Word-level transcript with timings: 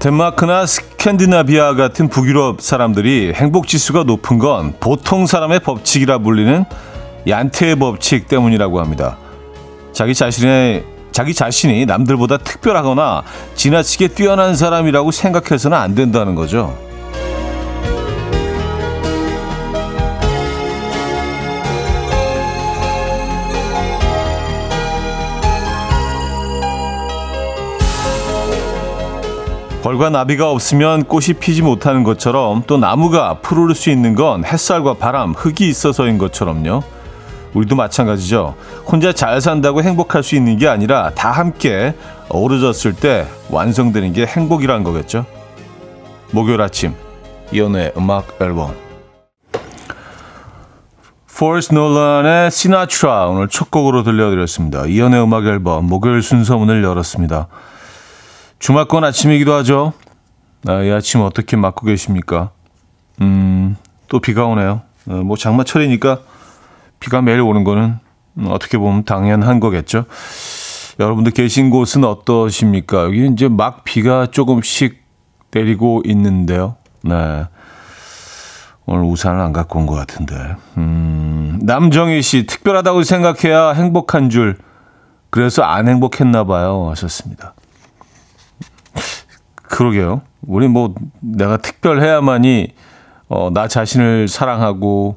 덴마크나 0.00 0.64
스캔디나비아 0.64 1.74
같은 1.74 2.08
북유럽 2.08 2.62
사람들이 2.62 3.34
행복 3.34 3.68
지수가 3.68 4.04
높은 4.04 4.38
건 4.38 4.72
보통 4.80 5.26
사람의 5.26 5.60
법칙이라 5.60 6.18
불리는 6.18 6.64
얀테의 7.28 7.76
법칙 7.76 8.26
때문이라고 8.26 8.80
합니다. 8.80 9.18
자기 9.92 10.14
자신의 10.14 10.86
자기 11.12 11.34
자신이 11.34 11.84
남들보다 11.84 12.38
특별하거나 12.38 13.24
지나치게 13.56 14.08
뛰어난 14.08 14.56
사람이라고 14.56 15.10
생각해서는 15.10 15.76
안 15.76 15.94
된다는 15.94 16.34
거죠. 16.34 16.78
벌과 29.82 30.10
나비가 30.10 30.50
없으면 30.50 31.04
꽃이 31.04 31.34
피지 31.40 31.62
못하는 31.62 32.04
것처럼 32.04 32.64
또 32.66 32.76
나무가 32.76 33.34
푸르를 33.40 33.74
수 33.74 33.88
있는 33.88 34.14
건 34.14 34.44
햇살과 34.44 34.94
바람, 34.94 35.32
흙이 35.32 35.68
있어서인 35.68 36.18
것처럼요. 36.18 36.82
우리도 37.54 37.76
마찬가지죠. 37.76 38.54
혼자 38.86 39.12
잘 39.12 39.40
산다고 39.40 39.82
행복할 39.82 40.22
수 40.22 40.36
있는 40.36 40.58
게 40.58 40.68
아니라 40.68 41.10
다 41.14 41.30
함께 41.30 41.94
어우러졌을 42.28 42.92
때 42.94 43.26
완성되는 43.48 44.12
게 44.12 44.26
행복이라는 44.26 44.84
거겠죠. 44.84 45.24
목요일 46.30 46.60
아침 46.60 46.94
이연의 47.50 47.94
음악 47.96 48.36
앨범 48.40 48.74
Forrest 51.36 51.72
Nolan의 51.72 52.50
Sinatra 52.50 53.28
오늘 53.28 53.48
첫 53.48 53.70
곡으로 53.70 54.02
들려드렸습니다. 54.02 54.84
이연의 54.84 55.22
음악 55.22 55.46
앨범 55.46 55.86
목요일 55.86 56.20
순서 56.20 56.58
문을 56.58 56.84
열었습니다. 56.84 57.48
주말권 58.60 59.02
아침이기도 59.04 59.52
하죠. 59.54 59.92
아, 60.68 60.82
이 60.82 60.90
아침 60.90 61.22
어떻게 61.22 61.56
맞고 61.56 61.86
계십니까? 61.86 62.50
음, 63.22 63.76
또 64.08 64.20
비가 64.20 64.44
오네요. 64.46 64.82
어, 65.08 65.12
뭐 65.14 65.36
장마철이니까 65.36 66.20
비가 67.00 67.22
매일 67.22 67.40
오는 67.40 67.64
거는 67.64 67.98
어떻게 68.46 68.76
보면 68.78 69.04
당연한 69.04 69.58
거겠죠. 69.60 70.04
여러분들 71.00 71.32
계신 71.32 71.70
곳은 71.70 72.04
어떠십니까? 72.04 73.04
여기 73.04 73.26
이제 73.26 73.48
막 73.48 73.84
비가 73.84 74.26
조금씩 74.30 75.00
내리고 75.50 76.02
있는데요. 76.04 76.76
네. 77.02 77.46
오늘 78.84 79.04
우산을 79.04 79.40
안 79.40 79.52
갖고 79.54 79.78
온 79.78 79.86
것 79.86 79.94
같은데. 79.94 80.34
음, 80.76 81.58
남정희 81.62 82.20
씨, 82.20 82.44
특별하다고 82.46 83.04
생각해야 83.04 83.70
행복한 83.70 84.28
줄. 84.28 84.58
그래서 85.30 85.62
안 85.62 85.88
행복했나 85.88 86.44
봐요. 86.44 86.88
하셨습니다. 86.90 87.54
그러게요. 89.62 90.22
우리 90.42 90.68
뭐 90.68 90.94
내가 91.20 91.56
특별해야만이 91.56 92.74
어, 93.28 93.50
나 93.52 93.68
자신을 93.68 94.28
사랑하고 94.28 95.16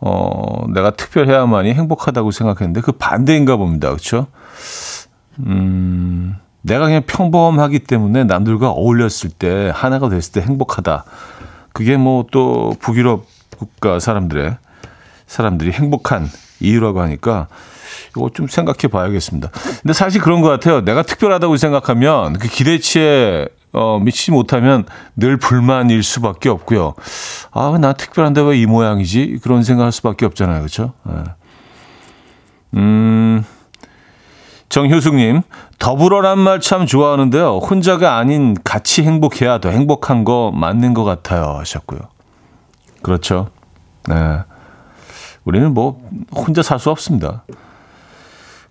어, 0.00 0.66
내가 0.68 0.90
특별해야만이 0.90 1.72
행복하다고 1.72 2.30
생각했는데 2.30 2.80
그 2.82 2.92
반대인가 2.92 3.56
봅니다. 3.56 3.88
그렇죠? 3.88 4.26
음, 5.38 6.36
내가 6.62 6.86
그냥 6.86 7.02
평범하기 7.06 7.80
때문에 7.80 8.24
남들과 8.24 8.70
어울렸을 8.70 9.30
때 9.30 9.70
하나가 9.74 10.08
됐을 10.08 10.32
때 10.32 10.40
행복하다. 10.42 11.04
그게 11.72 11.96
뭐 11.96 12.26
또 12.30 12.76
북유럽 12.80 13.26
국가 13.56 13.98
사람들의 13.98 14.56
사람들이 15.26 15.72
행복한 15.72 16.28
이유라고 16.60 17.00
하니까 17.00 17.48
이거 18.16 18.30
좀 18.34 18.46
생각해 18.46 18.88
봐야겠습니다. 18.90 19.50
근데 19.82 19.92
사실 19.92 20.20
그런 20.20 20.40
것 20.40 20.48
같아요. 20.48 20.80
내가 20.84 21.02
특별하다고 21.02 21.56
생각하면 21.56 22.34
그 22.38 22.48
기대치에 22.48 23.48
어, 23.72 23.98
미치지 23.98 24.30
못하면 24.30 24.84
늘 25.16 25.36
불만일 25.36 26.02
수밖에 26.04 26.48
없고요. 26.48 26.94
아, 27.50 27.76
나 27.80 27.92
특별한데 27.92 28.40
왜 28.42 28.56
이 28.58 28.66
모양이지? 28.66 29.40
그런 29.42 29.64
생각할 29.64 29.90
수밖에 29.90 30.26
없잖아요. 30.26 30.58
그렇죠? 30.60 30.92
네. 31.04 31.14
음. 32.74 33.44
정효숙님, 34.68 35.42
더불어란 35.78 36.38
말 36.38 36.60
참 36.60 36.86
좋아하는데요. 36.86 37.58
혼자가 37.58 38.16
아닌 38.16 38.56
같이 38.64 39.02
행복해야 39.02 39.58
더 39.58 39.68
행복한 39.70 40.24
거 40.24 40.50
맞는 40.54 40.94
것 40.94 41.04
같아요. 41.04 41.56
하셨고요. 41.58 42.00
그렇죠. 43.02 43.50
네. 44.08 44.14
우리는 45.44 45.72
뭐, 45.74 46.00
혼자 46.34 46.62
살 46.62 46.78
수 46.78 46.90
없습니다. 46.90 47.44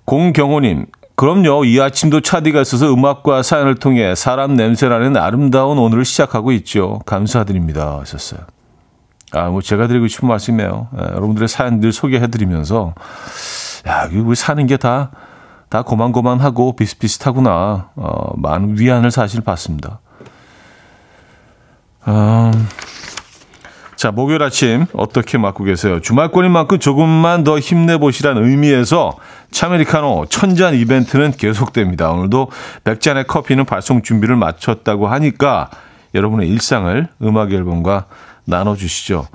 공경호님, 0.05 0.87
그럼요. 1.15 1.65
이 1.65 1.79
아침도 1.79 2.21
차디가 2.21 2.61
있어서 2.61 2.91
음악과 2.93 3.43
사연을 3.43 3.75
통해 3.75 4.15
사람 4.15 4.55
냄새나는 4.55 5.15
아름다운 5.15 5.77
오늘을 5.77 6.05
시작하고 6.05 6.51
있죠. 6.53 6.99
감사드립니다. 7.05 7.99
하셨어요. 7.99 8.41
아, 9.31 9.49
뭐 9.49 9.61
제가 9.61 9.87
드리고 9.87 10.07
싶은 10.07 10.27
말씀이에요. 10.27 10.87
예, 10.95 11.03
여러분들의 11.15 11.47
사연들 11.47 11.91
소개해드리면서, 11.91 12.93
야, 13.87 14.09
우리 14.11 14.35
사는 14.35 14.65
게 14.67 14.77
다, 14.77 15.11
다 15.69 15.81
고만고만하고 15.81 16.75
비슷비슷하구나. 16.75 17.89
어, 17.95 18.33
많은 18.37 18.77
위안을 18.77 19.09
사실 19.09 19.41
받습니다. 19.41 19.99
음, 22.07 22.67
자, 24.03 24.11
목요일 24.11 24.43
아침 24.43 24.85
어떻게 24.91 25.37
맞고 25.37 25.63
계세요? 25.63 26.01
주말권인 26.01 26.51
만큼 26.51 26.77
조금만 26.77 27.45
더 27.45 27.57
힘내보시라는 27.57 28.43
의미에서 28.43 29.15
차메리카노 29.51 30.25
천잔 30.27 30.75
이벤트는 30.75 31.31
계속됩니다. 31.31 32.11
오늘도 32.11 32.49
100잔의 32.83 33.27
커피는 33.27 33.63
발송 33.63 34.01
준비를 34.01 34.35
마쳤다고 34.35 35.07
하니까 35.07 35.69
여러분의 36.13 36.49
일상을 36.49 37.07
음악 37.21 37.53
앨범과 37.53 38.07
나눠주시죠. 38.43 39.25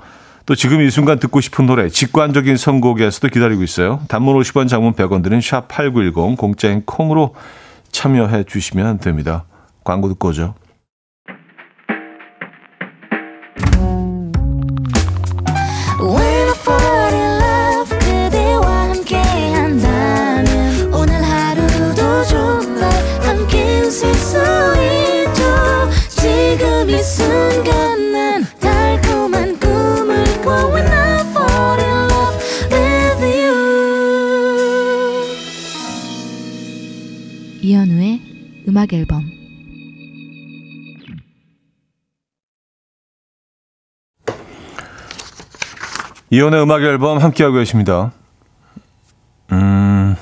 또 0.45 0.53
지금 0.53 0.81
이 0.81 0.91
순간 0.91 1.17
듣고 1.17 1.41
싶은 1.41 1.65
노래 1.65 1.89
직관적인 1.89 2.55
선곡에서도 2.55 3.27
기다리고 3.29 3.63
있어요. 3.63 4.01
단문 4.07 4.39
50원 4.39 4.67
장문 4.67 4.93
100원 4.93 5.23
드는 5.23 5.39
샵8910 5.39 6.37
공짜인 6.37 6.83
콩으로 6.85 7.33
참여해 7.91 8.43
주시면 8.43 8.99
됩니다. 8.99 9.45
광고 9.83 10.09
듣고 10.09 10.27
오죠. 10.27 10.53
음악 38.69 38.93
앨범 38.93 39.23
이혼의 46.29 46.61
음악 46.61 46.83
앨범 46.83 47.17
함께하고 47.17 47.55
계십니다. 47.55 48.11
음. 49.51 50.15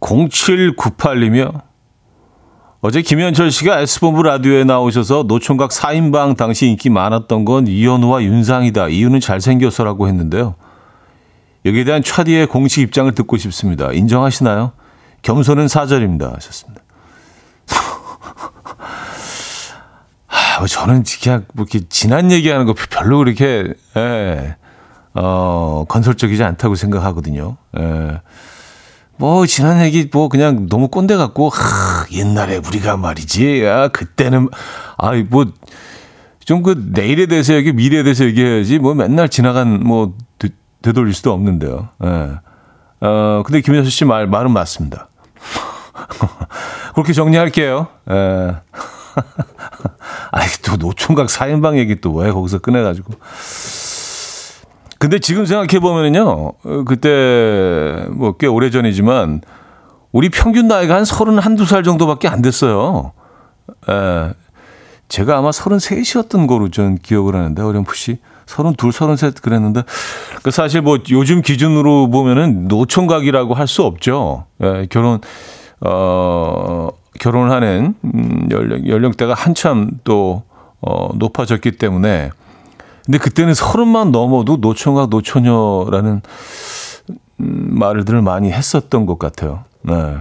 0798이며 0.00 1.60
어제 2.80 3.02
김현철 3.02 3.50
씨가 3.50 3.80
S본부 3.80 4.22
라디오에 4.22 4.64
나오셔서 4.64 5.24
노총각 5.28 5.68
4인방 5.68 6.38
당시 6.38 6.66
인기 6.66 6.88
많았던 6.88 7.44
건 7.44 7.66
이현우와 7.66 8.22
윤상이다. 8.22 8.88
이유는 8.88 9.20
잘생겨서라고 9.20 10.08
했는데요. 10.08 10.54
여기에 11.64 11.84
대한 11.84 12.02
차디의 12.02 12.46
공식 12.46 12.80
입장을 12.82 13.10
듣고 13.12 13.36
싶습니다. 13.38 13.92
인정하시나요? 13.92 14.72
겸손은 15.22 15.68
사절입니다. 15.68 16.32
하셨습니다. 16.34 16.82
하, 20.26 20.58
뭐 20.58 20.66
저는 20.66 21.04
그냥 21.22 21.46
뭐 21.54 21.64
이렇게 21.68 21.86
지난 21.88 22.30
얘기하는 22.30 22.66
거 22.66 22.74
별로 22.90 23.18
그렇게, 23.18 23.72
예, 23.96 24.56
어, 25.14 25.84
건설적이지 25.88 26.42
않다고 26.42 26.74
생각하거든요. 26.74 27.56
예. 27.78 28.20
뭐, 29.16 29.46
지난 29.46 29.80
얘기, 29.84 30.08
뭐, 30.12 30.28
그냥 30.28 30.66
너무 30.68 30.88
꼰대 30.88 31.14
같고, 31.16 31.48
하, 31.48 32.04
옛날에 32.10 32.56
우리가 32.56 32.96
말이지, 32.96 33.64
아, 33.64 33.86
그때는, 33.88 34.48
아, 34.98 35.12
뭐, 35.30 35.46
좀 36.44 36.62
그 36.62 36.90
내일에 36.90 37.26
대해서 37.26 37.54
얘기, 37.54 37.72
미래에 37.72 38.02
대해서 38.02 38.24
얘기해야지, 38.24 38.78
뭐 38.78 38.94
맨날 38.94 39.28
지나간, 39.28 39.80
뭐, 39.84 40.16
되돌릴 40.84 41.14
수도 41.14 41.32
없는데요. 41.32 41.88
예. 42.04 42.30
어, 43.00 43.42
근데 43.44 43.60
김현수 43.62 43.90
씨 43.90 44.04
말, 44.04 44.26
말은 44.26 44.50
맞습니다. 44.52 45.08
그렇게 46.94 47.12
정리할게요. 47.14 47.86
예. 48.10 48.14
아이, 50.30 50.46
또 50.64 50.76
노총각 50.76 51.28
4인방 51.28 51.78
얘기 51.78 52.00
또 52.00 52.12
왜 52.12 52.30
거기서 52.32 52.58
꺼내가지고. 52.58 53.14
근데 54.98 55.18
지금 55.18 55.46
생각해보면요. 55.46 56.52
그때 56.86 58.06
뭐 58.10 58.32
꽤 58.38 58.46
오래 58.46 58.70
전이지만 58.70 59.42
우리 60.12 60.28
평균 60.30 60.68
나이가 60.68 60.96
한 60.96 61.04
서른 61.04 61.38
한두 61.38 61.64
살 61.64 61.82
정도밖에 61.82 62.28
안 62.28 62.42
됐어요. 62.42 63.12
에, 63.88 64.32
제가 65.08 65.38
아마 65.38 65.52
서른 65.52 65.78
셋이었던 65.78 66.46
거로 66.46 66.70
전 66.70 66.96
기억을 66.96 67.36
하는데, 67.36 67.60
어렴풋이. 67.62 68.18
서른 68.46 68.74
둘, 68.74 68.92
서른 68.92 69.16
셋 69.16 69.34
그랬는데, 69.40 69.82
그 70.42 70.50
사실 70.50 70.82
뭐 70.82 70.98
요즘 71.10 71.42
기준으로 71.42 72.10
보면은 72.10 72.68
노총각이라고 72.68 73.54
할 73.54 73.66
수 73.66 73.82
없죠. 73.84 74.46
에, 74.60 74.86
결혼, 74.86 75.20
어, 75.80 76.88
결혼을 77.20 77.50
하는 77.50 77.94
음, 78.04 78.48
연령, 78.50 78.86
연령대가 78.86 79.34
한참 79.34 79.90
또, 80.04 80.42
어, 80.80 81.10
높아졌기 81.14 81.72
때문에. 81.72 82.30
근데 83.04 83.18
그때는 83.18 83.54
서른만 83.54 84.12
넘어도 84.12 84.56
노총각, 84.56 85.10
노처녀라는 85.10 86.22
음, 87.40 87.78
말들을 87.78 88.22
많이 88.22 88.50
했었던 88.50 89.06
것 89.06 89.18
같아요. 89.18 89.64
네. 89.82 90.16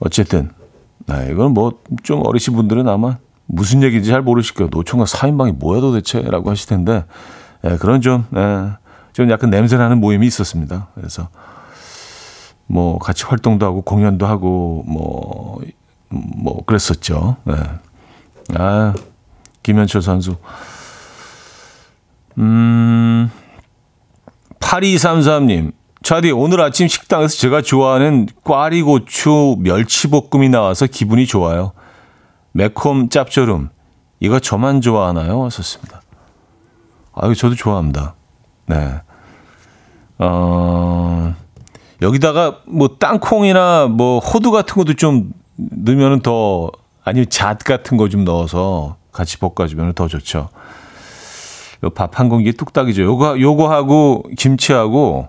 어쨌든, 0.00 0.50
네, 1.06 1.28
이건 1.30 1.52
뭐 1.52 1.72
좀 2.02 2.24
어리신 2.24 2.54
분들은 2.54 2.88
아마 2.88 3.16
무슨 3.52 3.82
얘기인지 3.82 4.10
잘 4.10 4.22
모르실 4.22 4.54
거예요. 4.54 4.70
노총각 4.72 5.08
4인방이 5.08 5.58
뭐야 5.58 5.80
도대체? 5.80 6.22
라고 6.22 6.50
하실 6.50 6.68
텐데, 6.68 7.04
네, 7.62 7.76
그런 7.78 8.00
좀, 8.00 8.26
네, 8.30 8.70
좀 9.12 9.30
약간 9.30 9.50
냄새나는 9.50 9.98
모임이 9.98 10.26
있었습니다. 10.26 10.88
그래서, 10.94 11.28
뭐, 12.66 12.98
같이 12.98 13.24
활동도 13.24 13.66
하고, 13.66 13.82
공연도 13.82 14.26
하고, 14.26 14.84
뭐, 14.86 15.60
뭐, 16.08 16.64
그랬었죠. 16.64 17.36
네. 17.44 17.54
아, 18.54 18.94
김현철 19.64 20.02
선수. 20.02 20.36
음, 22.38 23.30
8233님. 24.60 25.72
차디, 26.02 26.30
오늘 26.30 26.60
아침 26.60 26.88
식당에서 26.88 27.36
제가 27.36 27.62
좋아하는 27.62 28.26
꽈리고추 28.44 29.56
멸치볶음이 29.58 30.48
나와서 30.48 30.86
기분이 30.86 31.26
좋아요. 31.26 31.72
매콤 32.52 33.08
짭조름. 33.08 33.70
이거 34.20 34.38
저만 34.38 34.80
좋아하나요? 34.80 35.44
하셨습니다. 35.44 36.02
아유, 37.14 37.34
저도 37.34 37.54
좋아합니다. 37.54 38.14
네. 38.66 39.00
어, 40.18 41.34
여기다가 42.02 42.58
뭐 42.66 42.96
땅콩이나 42.98 43.86
뭐 43.88 44.18
호두 44.18 44.50
같은 44.50 44.74
것도 44.74 44.94
좀 44.94 45.32
넣으면 45.56 46.20
더, 46.20 46.70
아니면 47.04 47.28
잣 47.30 47.58
같은 47.58 47.96
거 47.96 48.08
좀 48.08 48.24
넣어서 48.24 48.96
같이 49.12 49.38
볶아주면 49.38 49.94
더 49.94 50.08
좋죠. 50.08 50.48
밥 51.94 52.18
한 52.18 52.28
공기 52.28 52.52
뚝딱이죠. 52.52 53.02
요거, 53.02 53.40
요거하고 53.40 54.24
김치하고 54.36 55.28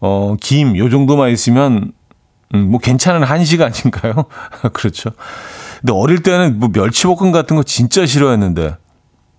어, 0.00 0.34
김, 0.40 0.76
요 0.76 0.90
정도만 0.90 1.30
있으면, 1.30 1.92
음, 2.54 2.70
뭐 2.70 2.78
괜찮은 2.80 3.22
한식 3.22 3.62
아닌가요? 3.62 4.26
그렇죠. 4.74 5.10
근데 5.84 5.92
어릴 5.92 6.22
때는 6.22 6.60
뭐 6.60 6.70
멸치볶음 6.72 7.30
같은 7.30 7.56
거 7.56 7.62
진짜 7.62 8.06
싫어했는데, 8.06 8.78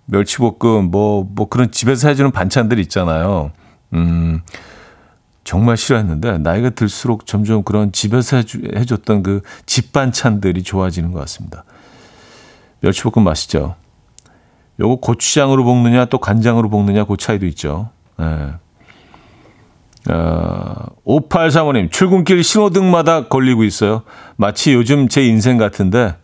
멸치볶음, 0.04 0.92
뭐, 0.92 1.28
뭐 1.28 1.48
그런 1.48 1.72
집에서 1.72 2.06
해주는 2.06 2.30
반찬들 2.30 2.78
있잖아요. 2.78 3.50
음, 3.94 4.42
정말 5.42 5.76
싫어했는데, 5.76 6.38
나이가 6.38 6.70
들수록 6.70 7.26
점점 7.26 7.64
그런 7.64 7.90
집에서 7.90 8.36
해줬던 8.76 9.24
그 9.24 9.40
집 9.66 9.92
반찬들이 9.92 10.62
좋아지는 10.62 11.10
것 11.10 11.18
같습니다. 11.18 11.64
멸치볶음 12.78 13.24
맛있죠. 13.24 13.74
요거 14.78 15.00
고추장으로 15.00 15.64
볶느냐, 15.64 16.04
또 16.04 16.18
간장으로 16.18 16.70
볶느냐, 16.70 17.06
그 17.06 17.16
차이도 17.16 17.44
있죠. 17.46 17.90
예. 18.20 18.24
네. 18.24 18.52
어, 20.14 20.86
5835님, 21.04 21.90
출근길 21.90 22.44
신호등마다 22.44 23.26
걸리고 23.26 23.64
있어요. 23.64 24.02
마치 24.36 24.74
요즘 24.74 25.08
제 25.08 25.26
인생 25.26 25.58
같은데, 25.58 26.14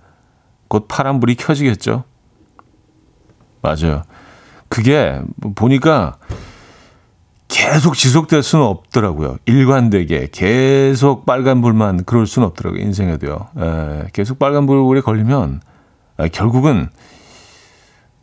곧 0.72 0.86
파란불이 0.88 1.34
켜지겠죠? 1.34 2.04
맞아요. 3.60 4.04
그게 4.70 5.20
보니까 5.54 6.16
계속 7.46 7.94
지속될 7.94 8.42
수는 8.42 8.64
없더라고요. 8.64 9.36
일관되게. 9.44 10.28
계속 10.32 11.26
빨간불만 11.26 12.04
그럴 12.04 12.26
수는 12.26 12.48
없더라고요. 12.48 12.80
인생에도요. 12.80 13.48
에, 13.58 14.06
계속 14.14 14.38
빨간불에 14.38 15.02
걸리면, 15.02 15.60
에, 16.20 16.28
결국은, 16.28 16.88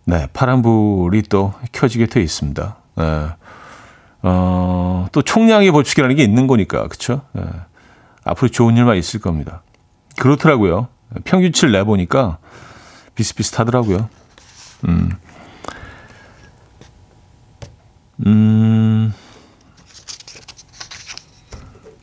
네, 0.05 0.25
파란불이 0.33 1.21
또 1.29 1.53
켜지게 1.71 2.07
돼 2.07 2.19
있습니다. 2.23 2.77
에, 2.97 3.27
어, 4.23 5.05
또 5.11 5.21
총량의 5.21 5.69
법칙이라는 5.69 6.15
게 6.15 6.23
있는 6.23 6.47
거니까? 6.47 6.87
예. 7.37 7.43
앞으로 8.23 8.49
좋은 8.49 8.75
일만 8.75 8.97
있을 8.97 9.19
겁니다. 9.19 9.61
그렇더라고요. 10.17 10.87
평균치를 11.23 11.71
내보니까 11.71 12.37
비슷비슷하더라고요. 13.15 14.09
음. 14.87 15.11
음. 18.25 19.13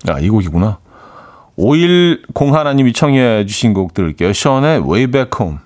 아, 0.08 0.18
이 0.20 0.28
곡이구나. 0.28 0.78
510 1.56 2.52
하나님이 2.52 2.92
청해 2.92 3.46
주신 3.46 3.72
곡 3.72 3.94
들을게요. 3.94 4.32
션의 4.32 4.80
Way 4.80 5.06
Back 5.06 5.30
Home. 5.40 5.58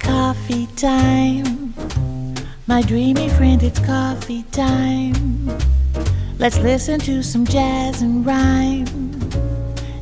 Coffee 0.00 0.66
time. 0.76 1.72
My 2.68 2.82
dreamy 2.82 3.28
friend, 3.28 3.62
it's 3.62 3.80
coffee 3.84 4.44
time. 4.50 5.48
Let's 6.38 6.58
listen 6.58 6.98
to 7.00 7.22
some 7.22 7.46
jazz 7.46 8.02
and 8.02 8.26
rhyme 8.26 9.11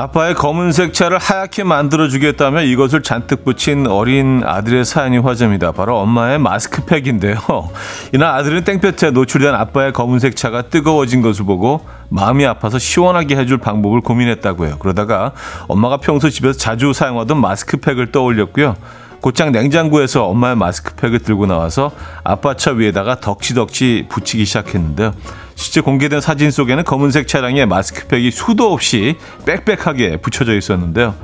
아빠의 0.00 0.32
검은색 0.32 0.94
차를 0.94 1.18
하얗게 1.18 1.62
만들어주겠다며 1.62 2.62
이것을 2.62 3.02
잔뜩 3.02 3.44
붙인 3.44 3.86
어린 3.86 4.42
아들의 4.42 4.86
사연이 4.86 5.18
화제입니다. 5.18 5.72
바로 5.72 5.98
엄마의 5.98 6.38
마스크팩인데요. 6.38 7.36
이날 8.14 8.34
아들은 8.36 8.64
땡볕에 8.64 9.10
노출된 9.10 9.54
아빠의 9.54 9.92
검은색 9.92 10.36
차가 10.36 10.62
뜨거워진 10.62 11.20
것을 11.20 11.44
보고 11.44 11.84
마음이 12.08 12.46
아파서 12.46 12.78
시원하게 12.78 13.36
해줄 13.36 13.58
방법을 13.58 14.00
고민했다고 14.00 14.66
해요. 14.66 14.76
그러다가 14.78 15.32
엄마가 15.68 15.98
평소 15.98 16.30
집에서 16.30 16.58
자주 16.58 16.94
사용하던 16.94 17.38
마스크팩을 17.38 18.10
떠올렸고요. 18.10 18.76
곧장 19.20 19.52
냉장고에서 19.52 20.26
엄마의 20.26 20.56
마스크팩을 20.56 21.20
들고 21.20 21.46
나와서 21.46 21.92
아빠 22.24 22.56
차 22.56 22.72
위에다가 22.72 23.20
덕지덕지 23.20 24.06
붙이기 24.08 24.44
시작했는데요. 24.44 25.14
실제 25.54 25.80
공개된 25.80 26.20
사진 26.20 26.50
속에는 26.50 26.84
검은색 26.84 27.28
차량에 27.28 27.66
마스크팩이 27.66 28.30
수도 28.30 28.72
없이 28.72 29.16
빽빽하게 29.44 30.18
붙여져 30.18 30.54
있었는데요. 30.56 31.14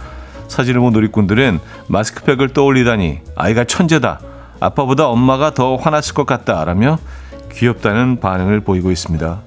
사진을 0.48 0.80
본 0.80 0.92
누리꾼들은 0.92 1.58
마스크팩을 1.88 2.50
떠올리다니 2.50 3.20
아이가 3.34 3.64
천재다. 3.64 4.20
아빠보다 4.60 5.08
엄마가 5.08 5.54
더 5.54 5.76
화났을 5.76 6.14
것 6.14 6.26
같다. 6.26 6.64
라며 6.64 6.98
귀엽다는 7.52 8.20
반응을 8.20 8.60
보이고 8.60 8.90
있습니다. 8.90 9.45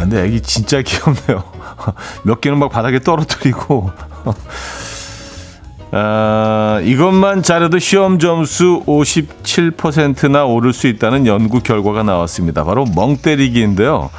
야, 0.00 0.02
근데 0.02 0.24
애기 0.24 0.40
진짜 0.40 0.80
귀엽네요. 0.82 1.44
몇 2.24 2.40
개는 2.40 2.58
막 2.58 2.70
바닥에 2.70 3.00
떨어뜨리고. 3.00 3.90
아, 5.92 6.80
이것만 6.84 7.42
잘해도 7.42 7.78
시험 7.78 8.18
점수 8.18 8.82
57%나 8.86 10.44
오를 10.44 10.72
수 10.72 10.86
있다는 10.86 11.26
연구 11.26 11.60
결과가 11.60 12.02
나왔습니다. 12.04 12.64
바로 12.64 12.86
멍 12.94 13.16
때리기인데요. 13.16 14.10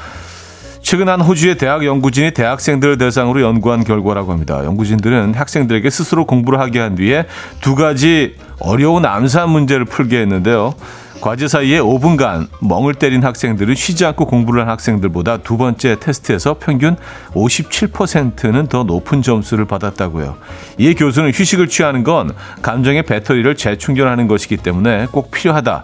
최근 0.81 1.07
한 1.07 1.21
호주의 1.21 1.57
대학 1.57 1.85
연구진이 1.85 2.33
대학생들을 2.33 2.97
대상으로 2.97 3.41
연구한 3.41 3.83
결과라고 3.83 4.31
합니다. 4.31 4.65
연구진들은 4.65 5.35
학생들에게 5.35 5.89
스스로 5.89 6.25
공부를 6.25 6.59
하게 6.59 6.79
한 6.79 6.95
뒤에 6.95 7.25
두 7.61 7.75
가지 7.75 8.35
어려운 8.59 9.05
암산 9.05 9.50
문제를 9.50 9.85
풀게 9.85 10.19
했는데요. 10.19 10.73
과제 11.22 11.48
사이에 11.48 11.80
5분간 11.80 12.48
멍을 12.62 12.96
때린 12.96 13.24
학생들은 13.24 13.75
쉬지 13.75 14.06
않고 14.06 14.25
공부를 14.25 14.63
한 14.63 14.70
학생들보다 14.70 15.38
두 15.38 15.56
번째 15.56 16.00
테스트에서 16.00 16.56
평균 16.60 16.98
57%는 17.34 18.66
더 18.66 18.84
높은 18.84 19.22
점수를 19.22 19.66
받았다고요. 19.66 20.36
이에 20.80 20.96
교수는 20.96 21.30
휴식을 21.32 21.68
취하는 21.68 22.04
건 22.04 22.32
감정의 22.63 23.04
배터리를 23.04 23.56
재충전하는 23.56 24.28
것이기 24.28 24.58
때문에 24.58 25.08
꼭 25.12 25.30
필요하다. 25.30 25.84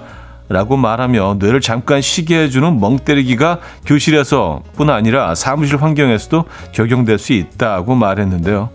라고 0.49 0.77
말하며 0.77 1.35
뇌를 1.39 1.59
잠깐 1.59 2.01
쉬게 2.01 2.43
해주는 2.43 2.79
멍 2.79 2.97
때리기가 2.97 3.59
교실에서 3.85 4.63
뿐 4.75 4.89
아니라 4.89 5.35
사무실 5.35 5.81
환경에서도 5.81 6.45
적용될 6.71 7.19
수 7.19 7.33
있다고 7.33 7.95
말했는데요. 7.95 8.69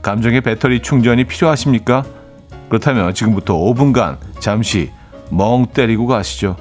감정의 0.00 0.40
배터리 0.40 0.80
충전이 0.80 1.24
필요하십니까? 1.24 2.02
그렇다면 2.70 3.12
지금부터 3.12 3.54
5분간 3.54 4.16
잠시 4.40 4.90
멍 5.30 5.66
때리고 5.66 6.06
가시죠. 6.06 6.56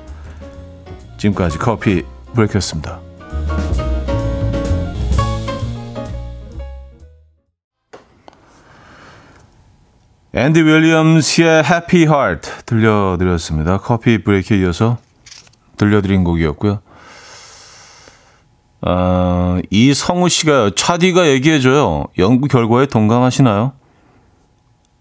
지금까지 1.18 1.58
커피 1.58 2.04
브레이크였습니다. 2.34 3.00
앤디 10.34 10.62
윌리엄스의 10.62 11.64
Happy 11.64 12.04
Heart 12.04 12.52
들려드렸습니다. 12.68 13.80
커피 13.80 14.24
브레이크에 14.24 14.60
이어서 14.60 14.98
들려드린 15.78 16.24
곡이었고요. 16.24 16.82
아, 18.82 19.60
이성우 19.72 20.30
씨가 20.30 20.72
차디가 20.76 21.28
얘기해줘요. 21.28 22.06
연구 22.20 22.48
결과에 22.48 22.86
동감하시나요? 22.86 23.74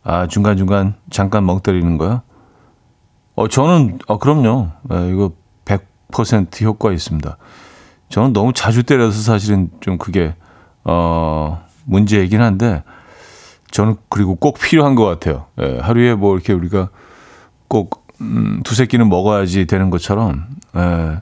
아, 0.03 0.27
중간중간 0.27 0.95
잠깐 1.11 1.45
멍 1.45 1.61
때리는 1.61 1.99
거요? 1.99 2.23
어, 3.37 3.49
저는, 3.49 3.99
어, 4.07 4.19
그럼요. 4.19 4.71
네, 4.85 5.11
이거 5.11 5.33
100% 5.67 6.63
효과 6.63 6.91
있습니다. 6.91 7.37
저는 8.09 8.33
너무 8.33 8.53
자주 8.55 8.83
때려서 8.83 9.21
사실은 9.21 9.71
좀 9.81 9.99
그게, 9.99 10.35
어, 10.85 11.63
문제이긴 11.85 12.41
한데, 12.41 12.83
저는 13.71 13.97
그리고 14.09 14.37
꼭 14.37 14.59
필요한 14.59 14.95
것 14.95 15.05
같아요. 15.05 15.47
예, 15.61 15.79
하루에 15.81 16.15
뭐 16.15 16.35
이렇게 16.35 16.55
우리가 16.55 16.89
꼭, 17.69 18.07
음, 18.23 18.63
두세 18.65 18.87
끼는 18.87 19.11
먹어야지 19.11 19.67
되는 19.67 19.91
것처럼, 19.91 20.47
예, 20.75 21.21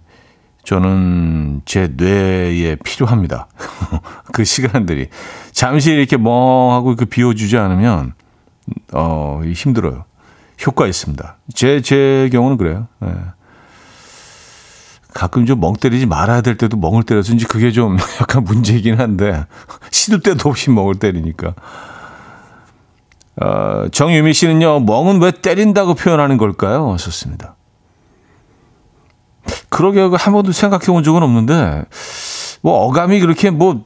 저는 0.63 1.63
제 1.65 1.89
뇌에 1.97 2.77
필요합니다. 2.77 3.49
그 4.33 4.45
시간들이. 4.45 5.09
잠시 5.51 5.91
이렇게 5.91 6.17
멍하고 6.17 6.95
그 6.95 7.07
비워주지 7.07 7.59
않으면, 7.59 8.15
어, 8.93 9.41
힘들어요. 9.45 10.05
효과 10.67 10.87
있습니다. 10.87 11.37
제, 11.55 11.81
제 11.81 12.29
경우는 12.33 12.57
그래요. 12.57 12.89
예. 13.05 13.09
가끔 15.13 15.47
좀 15.47 15.61
멍 15.61 15.75
때리지 15.75 16.07
말아야 16.07 16.41
될 16.41 16.57
때도 16.57 16.77
멍을 16.77 17.05
때려서 17.05 17.33
이제 17.33 17.47
그게 17.49 17.71
좀 17.71 17.97
약간 18.21 18.45
문제이긴 18.45 18.99
한데, 18.99 19.47
시도 19.91 20.19
때도 20.19 20.49
없이 20.49 20.71
멍을 20.71 20.97
때리니까. 20.97 21.55
어, 23.41 23.87
정유미 23.91 24.33
씨는요, 24.33 24.81
멍은 24.81 25.21
왜 25.23 25.31
때린다고 25.31 25.95
표현하는 25.95 26.37
걸까요? 26.37 26.97
좋습니다. 26.99 27.57
그러게 29.69 30.01
한 30.01 30.33
번도 30.33 30.53
생각해 30.53 30.87
본 30.87 31.03
적은 31.03 31.23
없는데, 31.23 31.85
뭐, 32.63 32.85
어감이 32.85 33.21
그렇게 33.21 33.51
뭐, 33.51 33.85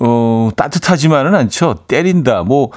어, 0.00 0.50
따뜻하지만은 0.56 1.34
않죠. 1.34 1.84
때린다. 1.88 2.42
뭐, 2.42 2.70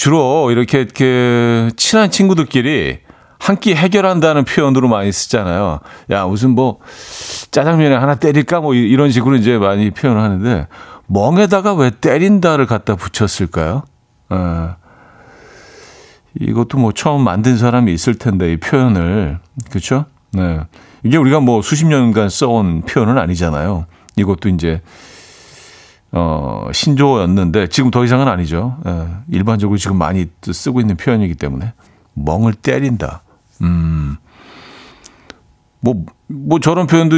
주로 0.00 0.50
이렇게, 0.50 0.80
이렇게, 0.80 1.68
친한 1.76 2.10
친구들끼리 2.10 3.00
한 3.38 3.56
끼 3.60 3.74
해결한다는 3.74 4.46
표현으로 4.46 4.88
많이 4.88 5.12
쓰잖아요. 5.12 5.80
야, 6.10 6.24
무슨 6.24 6.52
뭐, 6.52 6.78
짜장면에 7.50 7.96
하나 7.96 8.14
때릴까? 8.14 8.62
뭐, 8.62 8.72
이런 8.72 9.10
식으로 9.10 9.36
이제 9.36 9.58
많이 9.58 9.90
표현을 9.90 10.22
하는데, 10.22 10.68
멍에다가 11.06 11.74
왜 11.74 11.90
때린다를 11.90 12.64
갖다 12.64 12.96
붙였을까요? 12.96 13.82
어. 14.30 14.76
이것도 16.40 16.78
뭐 16.78 16.92
처음 16.92 17.22
만든 17.22 17.58
사람이 17.58 17.92
있을 17.92 18.14
텐데 18.14 18.52
이 18.52 18.56
표현을 18.56 19.38
그렇죠? 19.68 20.06
네. 20.32 20.60
이게 21.02 21.18
우리가 21.18 21.40
뭐 21.40 21.60
수십 21.60 21.86
년간 21.86 22.30
써온 22.30 22.82
표현은 22.82 23.18
아니잖아요. 23.18 23.84
이것도 24.16 24.48
이제 24.48 24.80
어 26.12 26.68
신조어였는데 26.72 27.68
지금 27.68 27.90
더 27.90 28.04
이상은 28.04 28.28
아니죠. 28.28 28.78
예, 28.86 29.06
일반적으로 29.28 29.78
지금 29.78 29.96
많이 29.96 30.26
쓰고 30.42 30.80
있는 30.80 30.96
표현이기 30.96 31.34
때문에 31.34 31.72
멍을 32.14 32.54
때린다. 32.54 33.22
음. 33.62 34.16
뭐, 35.80 36.04
뭐 36.26 36.60
저런 36.60 36.86
표현도 36.86 37.16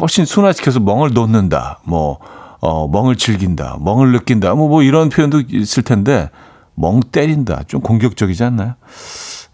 훨씬 0.00 0.24
순화시켜서 0.24 0.80
멍을 0.80 1.12
놓는다. 1.12 1.80
뭐, 1.84 2.18
어, 2.60 2.88
멍을 2.88 3.16
즐긴다. 3.16 3.78
멍을 3.80 4.12
느낀다. 4.12 4.54
뭐, 4.54 4.68
뭐 4.68 4.82
이런 4.82 5.08
표현도 5.08 5.42
있을 5.48 5.82
텐데 5.82 6.30
멍 6.74 7.00
때린다. 7.00 7.62
좀 7.64 7.80
공격적이지 7.80 8.42
않나요? 8.44 8.74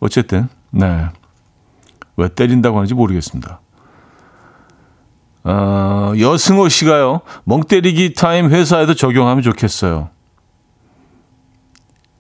어쨌든, 0.01 0.49
네. 0.71 1.07
왜 2.17 2.29
때린다고 2.29 2.77
하는지 2.77 2.95
모르겠습니다. 2.95 3.61
어, 5.45 5.53
여승호 6.19 6.69
씨가요, 6.69 7.21
멍 7.45 7.63
때리기 7.63 8.15
타임 8.15 8.51
회사에도 8.51 8.95
적용하면 8.95 9.43
좋겠어요. 9.43 10.11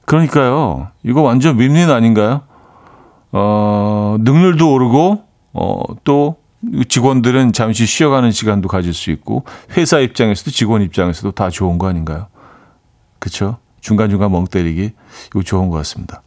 그러니까요, 0.05 0.89
이거 1.03 1.23
완전 1.23 1.59
윈윈 1.59 1.91
아닌가요? 1.91 2.43
어, 3.33 4.17
능률도 4.21 4.73
오르고, 4.73 5.25
어, 5.53 5.83
또 6.05 6.37
직원들은 6.89 7.53
잠시 7.53 7.87
쉬어가는 7.87 8.31
시간도 8.31 8.69
가질 8.69 8.95
수 8.95 9.11
있고, 9.11 9.45
회사 9.77 9.99
입장에서도 9.99 10.51
직원 10.51 10.83
입장에서도 10.83 11.33
다 11.33 11.51
좋은 11.51 11.79
거 11.79 11.89
아닌가요? 11.89 12.29
그쵸? 13.19 13.59
중간중간 13.81 14.33
멍 14.33 14.47
때리기 14.47 14.93
이거 15.29 15.43
좋은 15.43 15.71
것 15.71 15.77
같습니다. 15.79 16.23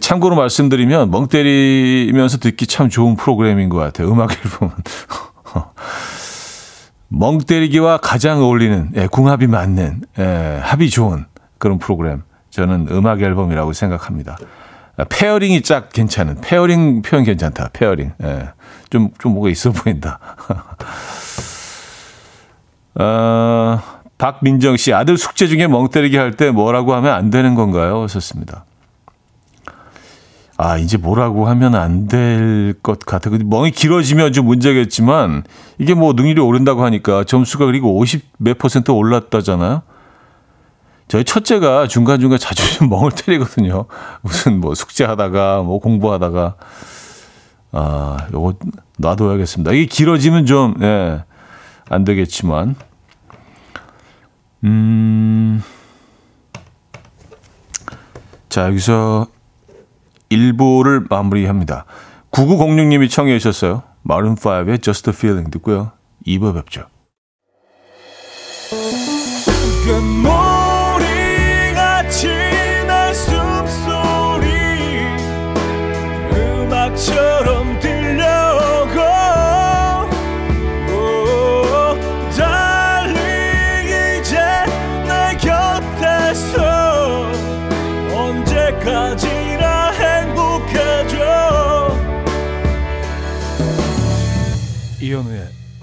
참고로 0.00 0.36
말씀드리면 0.36 1.10
멍 1.10 1.28
때리면서 1.28 2.38
듣기 2.38 2.66
참 2.66 2.88
좋은 2.88 3.16
프로그램인 3.16 3.68
것 3.68 3.78
같아요. 3.78 4.10
음악 4.10 4.32
앨범은. 4.32 4.74
멍 7.08 7.38
때리기와 7.38 7.98
가장 7.98 8.42
어울리는 8.42 8.90
예, 8.96 9.06
궁합이 9.06 9.46
맞는 9.46 10.02
예, 10.18 10.60
합이 10.62 10.90
좋은 10.90 11.24
그런 11.58 11.78
프로그램. 11.78 12.22
저는 12.50 12.88
음악 12.90 13.20
앨범이라고 13.22 13.72
생각합니다. 13.72 14.36
pairing이 15.08 15.62
짝 15.62 15.90
괜찮은 15.90 16.40
pairing 16.40 17.02
표현 17.02 17.24
괜찮다. 17.24 17.70
pairing. 17.72 18.12
예, 18.22 18.48
좀, 18.90 19.10
좀 19.18 19.32
뭐가 19.34 19.48
있어 19.50 19.70
보인다. 19.72 20.18
어, 22.94 23.80
박민정 24.18 24.76
씨, 24.76 24.92
아들 24.92 25.16
숙제 25.16 25.46
중에 25.46 25.68
멍 25.68 25.88
때리기 25.88 26.16
할 26.16 26.32
때 26.36 26.50
뭐라고 26.50 26.94
하면 26.94 27.12
안 27.14 27.30
되는 27.30 27.54
건가요? 27.54 28.06
썼습니다. 28.08 28.64
아, 30.60 30.76
이제 30.76 30.96
뭐라고 30.96 31.46
하면 31.48 31.74
안 31.76 32.08
될 32.08 32.74
것 32.82 32.98
같아. 33.06 33.30
멍이 33.30 33.70
길어지면 33.70 34.32
좀 34.32 34.46
문제겠지만, 34.46 35.44
이게 35.78 35.94
뭐 35.94 36.12
능률이 36.14 36.40
오른다고 36.40 36.84
하니까 36.84 37.22
점수가 37.24 37.66
그리고 37.66 37.96
50 37.98 38.24
몇 38.38 38.58
퍼센트 38.58 38.90
올랐다잖아요? 38.90 39.82
저희 41.06 41.24
첫째가 41.24 41.86
중간중간 41.86 42.38
자주 42.38 42.62
좀 42.78 42.88
멍을 42.90 43.12
때리거든요. 43.12 43.86
무슨 44.22 44.60
뭐 44.60 44.74
숙제하다가, 44.74 45.62
뭐 45.62 45.78
공부하다가. 45.78 46.56
아, 47.72 48.16
요거 48.32 48.54
놔둬야겠습니다. 48.98 49.72
이게 49.72 49.86
길어지면 49.86 50.46
좀, 50.46 50.74
예, 50.82 51.22
안 51.88 52.04
되겠지만. 52.04 52.74
음. 54.64 55.62
자, 58.48 58.64
여기서 58.66 59.26
1부를 60.30 61.08
마무리합니다. 61.08 61.84
9906님이 62.30 63.10
청해 63.10 63.38
주셨어요. 63.38 63.82
마룬5의 64.06 64.82
Just 64.82 65.10
a 65.10 65.14
Feeling 65.14 65.50
듣고요. 65.50 65.92
2부 66.26 66.54
뵙죠. 66.54 66.86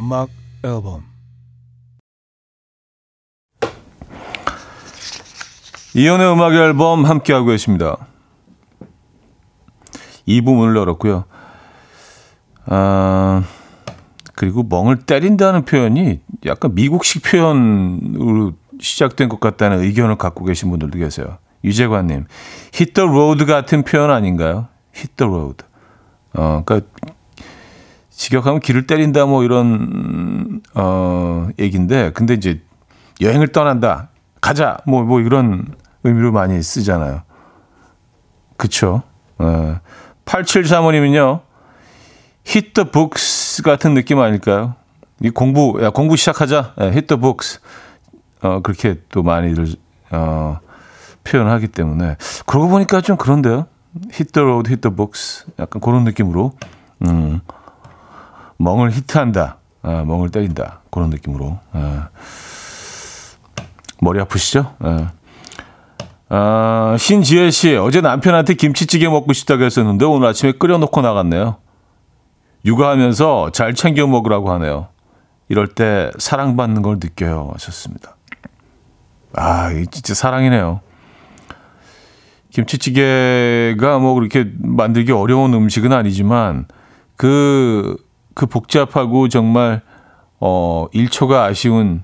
음악 0.05 0.29
앨범 0.63 1.03
이현우의 5.95 6.31
음악 6.31 6.53
앨범 6.53 7.05
함께하고 7.05 7.47
계십니다. 7.47 7.97
이 10.27 10.41
부분을 10.41 10.75
열었고요. 10.75 11.25
아, 12.67 13.43
그리고 14.35 14.61
멍을 14.61 14.99
때린다는 14.99 15.65
표현이 15.65 16.21
약간 16.45 16.75
미국식 16.75 17.23
표현으로 17.23 18.53
시작된 18.79 19.27
것 19.27 19.39
같다는 19.39 19.79
의견을 19.79 20.17
갖고 20.17 20.45
계신 20.45 20.69
분들도 20.69 20.99
계세요. 20.99 21.39
유재관님, 21.63 22.25
hit 22.75 22.93
the 22.93 23.09
road 23.09 23.43
같은 23.45 23.81
표현 23.81 24.11
아닌가요? 24.11 24.67
hit 24.95 25.15
the 25.15 25.31
road. 25.31 25.65
어, 26.35 26.61
그러니까 26.63 26.87
직역하면 28.15 28.61
길을 28.61 28.87
때린다 28.87 29.25
뭐 29.25 29.43
이런 29.43 30.61
어 30.73 31.49
얘기인데 31.59 32.11
근데 32.13 32.33
이제 32.33 32.61
여행을 33.21 33.49
떠난다 33.49 34.09
가자 34.39 34.77
뭐뭐 34.85 35.05
뭐 35.05 35.19
이런 35.19 35.65
의미로 36.03 36.31
많이 36.31 36.61
쓰잖아요. 36.61 37.23
그쵸? 38.57 39.03
어. 39.37 39.79
8735님은요. 40.25 41.41
hit 42.47 42.73
the 42.73 42.89
books 42.89 43.61
같은 43.63 43.93
느낌 43.93 44.19
아닐까요? 44.19 44.75
이 45.21 45.29
공부 45.29 45.77
야 45.83 45.89
공부 45.89 46.15
시작하자. 46.15 46.75
예, 46.79 46.83
hit 46.85 47.07
the 47.07 47.19
books. 47.19 47.59
어 48.41 48.61
그렇게 48.61 49.01
또 49.09 49.23
많이들 49.23 49.75
어 50.11 50.59
표현하기 51.25 51.67
때문에 51.69 52.15
그러고 52.45 52.69
보니까 52.69 53.01
좀 53.01 53.17
그런데요. 53.17 53.67
road, 54.37 54.69
hit 54.69 54.81
the 54.81 54.95
books. 54.95 55.45
약간 55.59 55.81
그런 55.81 56.03
느낌으로 56.05 56.53
음. 57.07 57.41
멍을 58.57 58.91
히트한다. 58.91 59.57
아, 59.81 60.03
멍을 60.05 60.29
때린다. 60.29 60.81
그런 60.89 61.09
느낌으로. 61.09 61.59
아. 61.71 62.09
머리 64.01 64.19
아프시죠? 64.19 64.75
아. 64.79 65.11
아, 66.27 66.95
신지혜 66.97 67.51
씨, 67.51 67.75
어제 67.75 68.01
남편한테 68.01 68.55
김치찌개 68.55 69.07
먹고 69.07 69.31
싶다고 69.33 69.63
했었는데 69.63 70.05
오늘 70.05 70.27
아침에 70.27 70.53
끓여놓고 70.53 71.01
나갔네요. 71.01 71.57
육아하면서 72.65 73.51
잘 73.51 73.75
챙겨 73.75 74.07
먹으라고 74.07 74.51
하네요. 74.53 74.87
이럴 75.49 75.67
때 75.67 76.09
사랑받는 76.17 76.81
걸 76.81 76.95
느껴요. 76.95 77.51
하셨습니다. 77.53 78.15
아, 79.33 79.71
이 79.71 79.85
진짜 79.87 80.15
사랑이네요. 80.15 80.81
김치찌개가 82.49 83.99
뭐 83.99 84.13
그렇게 84.15 84.49
만들기 84.59 85.11
어려운 85.11 85.53
음식은 85.53 85.91
아니지만 85.91 86.65
그, 87.17 87.97
그 88.35 88.45
복잡하고 88.45 89.27
정말, 89.29 89.81
어, 90.39 90.85
1초가 90.93 91.45
아쉬운 91.45 92.03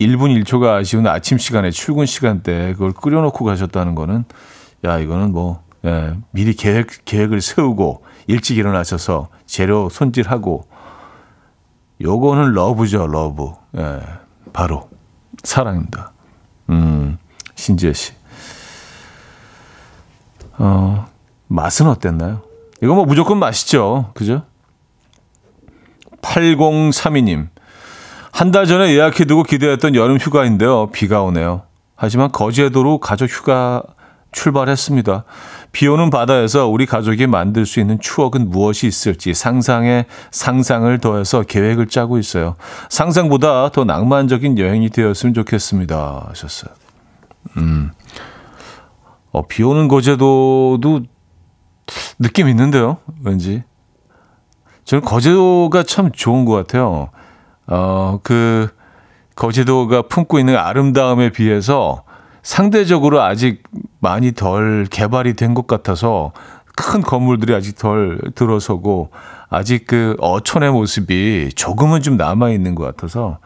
1분 0.00 0.42
1초가 0.42 0.80
아쉬운 0.80 1.06
아침 1.06 1.38
시간에 1.38 1.70
출근 1.70 2.06
시간대 2.06 2.72
그걸 2.72 2.92
끓여놓고 2.92 3.44
가셨다는 3.44 3.94
거는 3.94 4.24
야 4.84 4.98
이거는 4.98 5.32
뭐 5.32 5.62
예, 5.84 6.14
미리 6.30 6.54
계획 6.54 7.04
계획을 7.04 7.40
세우고 7.40 8.04
일찍 8.26 8.56
일어나셔서 8.58 9.28
재료 9.46 9.88
손질하고 9.88 10.66
요거는 12.00 12.52
love죠 12.52 13.06
love 13.06 13.52
예, 13.76 14.00
바로 14.52 14.88
사랑입니다. 15.44 16.12
음 16.70 17.18
신지혜 17.54 17.92
씨. 17.92 18.12
어 20.58 21.06
맛은 21.48 21.88
어땠나요? 21.88 22.42
이거 22.82 22.94
뭐 22.94 23.04
무조건 23.04 23.38
맛있죠, 23.38 24.10
그죠? 24.14 24.42
8032님. 26.22 27.48
한 28.32 28.50
달 28.50 28.66
전에 28.66 28.94
예약해두고 28.94 29.42
기대했던 29.42 29.94
여름 29.94 30.16
휴가인데요. 30.16 30.88
비가 30.90 31.22
오네요. 31.22 31.62
하지만 31.96 32.32
거제도로 32.32 32.98
가족 32.98 33.28
휴가 33.28 33.82
출발했습니다. 34.32 35.24
비 35.72 35.86
오는 35.86 36.08
바다에서 36.08 36.66
우리 36.66 36.86
가족이 36.86 37.26
만들 37.26 37.66
수 37.66 37.80
있는 37.80 38.00
추억은 38.00 38.48
무엇이 38.48 38.86
있을지 38.86 39.34
상상에 39.34 40.06
상상을 40.30 40.98
더해서 40.98 41.42
계획을 41.42 41.88
짜고 41.88 42.18
있어요. 42.18 42.56
상상보다 42.88 43.68
더 43.70 43.84
낭만적인 43.84 44.58
여행이 44.58 44.88
되었으면 44.88 45.34
좋겠습니다. 45.34 46.26
하셨어요. 46.30 46.72
음. 47.58 47.90
어, 49.32 49.46
비 49.46 49.62
오는 49.62 49.86
거제도도 49.88 51.02
느낌 52.18 52.48
있는데요. 52.48 52.96
왠지. 53.22 53.62
저는 54.84 55.04
거제도가 55.04 55.82
참 55.84 56.10
좋은 56.12 56.44
것 56.44 56.52
같아요. 56.52 57.10
어, 57.66 58.18
그, 58.22 58.68
거제도가 59.34 60.02
품고 60.02 60.38
있는 60.38 60.56
아름다움에 60.56 61.30
비해서 61.30 62.02
상대적으로 62.42 63.22
아직 63.22 63.62
많이 64.00 64.32
덜 64.32 64.86
개발이 64.90 65.34
된 65.34 65.54
것 65.54 65.66
같아서 65.66 66.32
큰 66.76 67.00
건물들이 67.02 67.54
아직 67.54 67.76
덜 67.78 68.18
들어서고 68.34 69.10
아직 69.48 69.86
그 69.86 70.16
어촌의 70.20 70.72
모습이 70.72 71.50
조금은 71.54 72.02
좀 72.02 72.16
남아 72.16 72.50
있는 72.50 72.74
것 72.74 72.84
같아서 72.84 73.38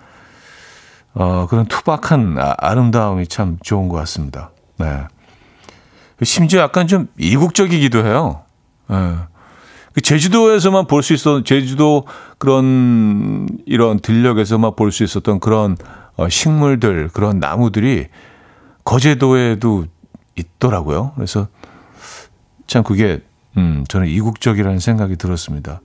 어, 1.15 1.47
그런 1.49 1.67
투박한 1.67 2.37
아, 2.39 2.75
름다움이참 2.75 3.59
좋은 3.63 3.89
것 3.89 3.97
같습니다. 3.99 4.51
네. 4.79 5.05
심지어 6.23 6.61
약간 6.63 6.87
좀 6.87 7.09
이국적이기도 7.19 8.05
해요. 8.05 8.43
네. 8.89 8.97
그 9.97 10.03
제주도에서만 10.03 10.87
볼 10.87 11.03
수 11.03 11.15
있었던 11.15 11.45
제주도 11.45 12.05
그런 12.37 13.49
이런 13.65 13.99
들녘에서만 13.99 14.77
볼 14.77 14.93
수 14.93 15.03
있었던 15.05 15.41
그런 15.41 15.79
어, 16.17 16.29
식물들 16.29 17.09
그런 17.15 17.41
나무들이 17.41 18.09
거제도에도 18.85 19.87
있더라고요. 20.37 21.13
그래서 21.15 21.49
참 22.67 22.83
그게 22.83 23.21
음 23.57 23.85
저는 23.89 24.07
이국적이라는 24.09 24.81
생각이 24.81 25.17
들었습니다. 25.17 25.81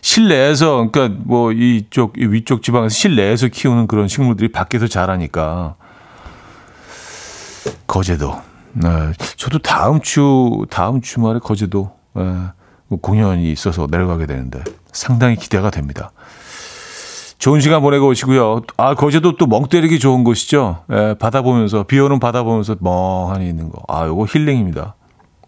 실내에서 0.00 0.88
그러니까 0.90 1.20
뭐 1.22 1.52
이쪽 1.52 2.16
이 2.18 2.24
위쪽 2.24 2.62
지방에서 2.62 2.88
실내에서 2.94 3.48
키우는 3.48 3.86
그런 3.86 4.08
식물들이 4.08 4.50
밖에서 4.50 4.86
자라니까 4.86 5.74
거제도. 7.86 8.40
네, 8.72 8.88
저도 9.36 9.58
다음 9.58 10.00
주 10.00 10.64
다음 10.70 11.02
주말에 11.02 11.38
거제도 11.38 11.92
네, 12.14 12.22
뭐 12.22 12.61
공연이 12.98 13.50
있어서 13.52 13.86
내려가게 13.90 14.26
되는데 14.26 14.62
상당히 14.92 15.36
기대가 15.36 15.70
됩니다. 15.70 16.12
좋은 17.38 17.60
시간 17.60 17.82
보내고 17.82 18.06
오시고요. 18.06 18.62
아, 18.76 18.94
거제도 18.94 19.36
또 19.36 19.46
멍 19.46 19.66
때리기 19.68 19.98
좋은 19.98 20.22
곳이죠. 20.22 20.84
예, 20.92 21.16
바다 21.18 21.42
보면서, 21.42 21.82
비 21.82 21.98
오는 21.98 22.20
바다 22.20 22.44
보면서 22.44 22.76
멍하니 22.78 23.48
있는 23.48 23.68
거. 23.68 23.82
아, 23.88 24.06
요거 24.06 24.26
힐링입니다. 24.26 24.94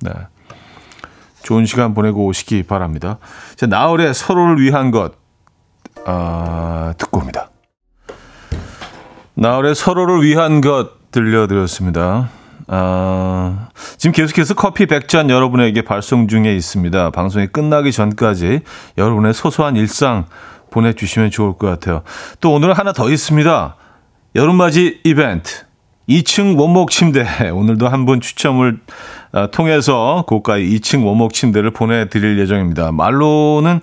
네. 0.01 0.11
좋은 1.45 1.67
시간 1.67 1.95
보내고 1.95 2.27
오시기 2.27 2.65
바랍니다. 2.65 3.19
자, 3.55 3.67
나월의 3.67 4.13
서로를 4.13 4.61
위한 4.61 4.91
것, 4.91 5.13
아, 6.05 6.95
듣고 6.99 7.21
옵니다. 7.21 7.51
나월의 9.35 9.77
서로를 9.77 10.25
위한 10.25 10.61
것 10.61 11.13
들려드렸습니다. 11.13 12.29
아, 12.67 13.69
지금 13.99 14.13
계속해서 14.13 14.55
커피 14.55 14.87
100잔 14.87 15.29
여러분에게 15.31 15.83
발송 15.83 16.29
중에 16.29 16.55
있습니다. 16.55 17.11
방송이 17.11 17.47
끝나기 17.49 17.93
전까지 17.93 18.61
여러분의 18.97 19.35
소소한 19.35 19.77
일상 19.77 20.27
보내주시면 20.71 21.31
좋을 21.31 21.55
것 21.55 21.67
같아요. 21.69 22.03
또 22.41 22.53
오늘은 22.55 22.75
하나 22.75 22.93
더 22.93 23.11
있습니다. 23.11 23.77
여름맞이 24.35 25.01
이벤트. 25.05 25.65
2층 26.09 26.59
원목 26.59 26.91
침대. 26.91 27.25
오늘도 27.51 27.89
한 27.89 28.05
분 28.05 28.21
추첨을 28.21 28.81
아, 29.33 29.47
통해서 29.51 30.25
고가의 30.27 30.69
2층 30.77 31.07
원목 31.07 31.33
침대를 31.33 31.71
보내드릴 31.71 32.39
예정입니다. 32.39 32.93
말로는 32.93 33.81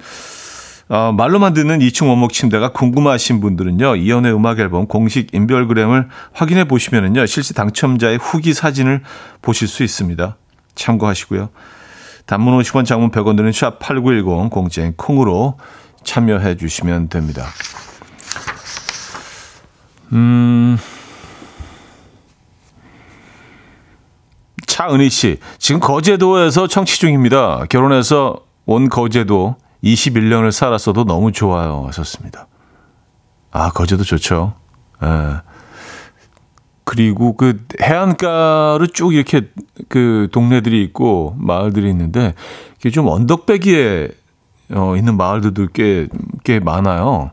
어, 0.92 1.14
말로만 1.14 1.54
듣는 1.54 1.80
2층 1.80 2.10
원목 2.10 2.34
침대가 2.34 2.74
궁금하신 2.74 3.40
분들은요, 3.40 3.96
이연의 3.96 4.36
음악 4.36 4.60
앨범 4.60 4.88
공식 4.88 5.34
인별그램을 5.34 6.10
확인해 6.34 6.66
보시면은요, 6.66 7.28
실시 7.28 7.54
당첨자의 7.54 8.18
후기 8.18 8.54
사진을 8.54 9.02
보실 9.42 9.70
수 9.70 9.84
있습니다. 9.84 10.36
참고하시고요. 10.76 11.48
단문 12.26 12.60
50원, 12.60 12.86
장문 12.86 13.10
100원 13.12 13.38
드는 13.38 13.52
샵8910 13.52 14.50
공짜인 14.50 14.94
콩으로 14.98 15.58
참여해 16.04 16.58
주시면 16.58 17.08
됩니다. 17.08 17.46
음, 20.12 20.78
차은희 24.68 25.10
씨, 25.10 25.38
지금 25.58 25.80
거제도에서 25.80 26.68
청취 26.68 27.00
중입니다. 27.00 27.64
결혼해서 27.70 28.42
온 28.66 28.90
거제도 28.90 29.56
21년을 29.84 30.52
살았어도 30.52 31.06
너무 31.06 31.32
좋아요. 31.32 31.86
하셨습니다. 31.88 32.48
아, 33.52 33.72
거제도 33.72 34.04
좋죠. 34.04 34.54
예. 35.04 35.42
그리고 36.84 37.36
그 37.38 37.66
해안가로 37.82 38.88
쭉 38.88 39.14
이렇게 39.14 39.50
그 39.88 40.28
동네들이 40.32 40.84
있고 40.84 41.36
마을들이 41.38 41.90
있는데 41.90 42.34
이게 42.80 42.90
좀 42.90 43.08
언덕배기에 43.08 44.10
어, 44.74 44.96
있는 44.96 45.18
마을들도 45.18 45.68
꽤, 45.74 46.08
꽤 46.44 46.60
많아요. 46.60 47.32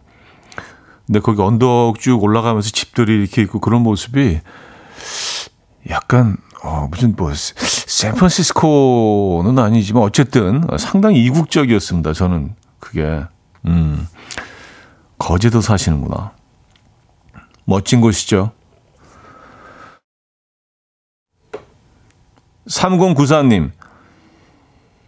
근데 1.07 1.21
거기 1.21 1.41
언덕 1.41 1.99
쭉 1.99 2.23
올라가면서 2.23 2.71
집들이 2.71 3.15
이렇게 3.15 3.43
있고 3.43 3.61
그런 3.61 3.83
모습이 3.83 4.41
약간 5.89 6.37
어, 6.63 6.89
무슨 6.91 7.15
뭐 7.17 7.33
샌프란시스코는 7.35 9.59
아니지만 9.59 10.03
어쨌든 10.03 10.63
상당히 10.79 11.25
이국적이었습니다. 11.25 12.13
저는 12.13 12.55
그게 12.81 13.23
음. 13.67 14.09
거제도 15.19 15.61
사시는구나. 15.61 16.33
멋진 17.65 18.01
곳이죠. 18.01 18.53
3094님, 22.69 23.73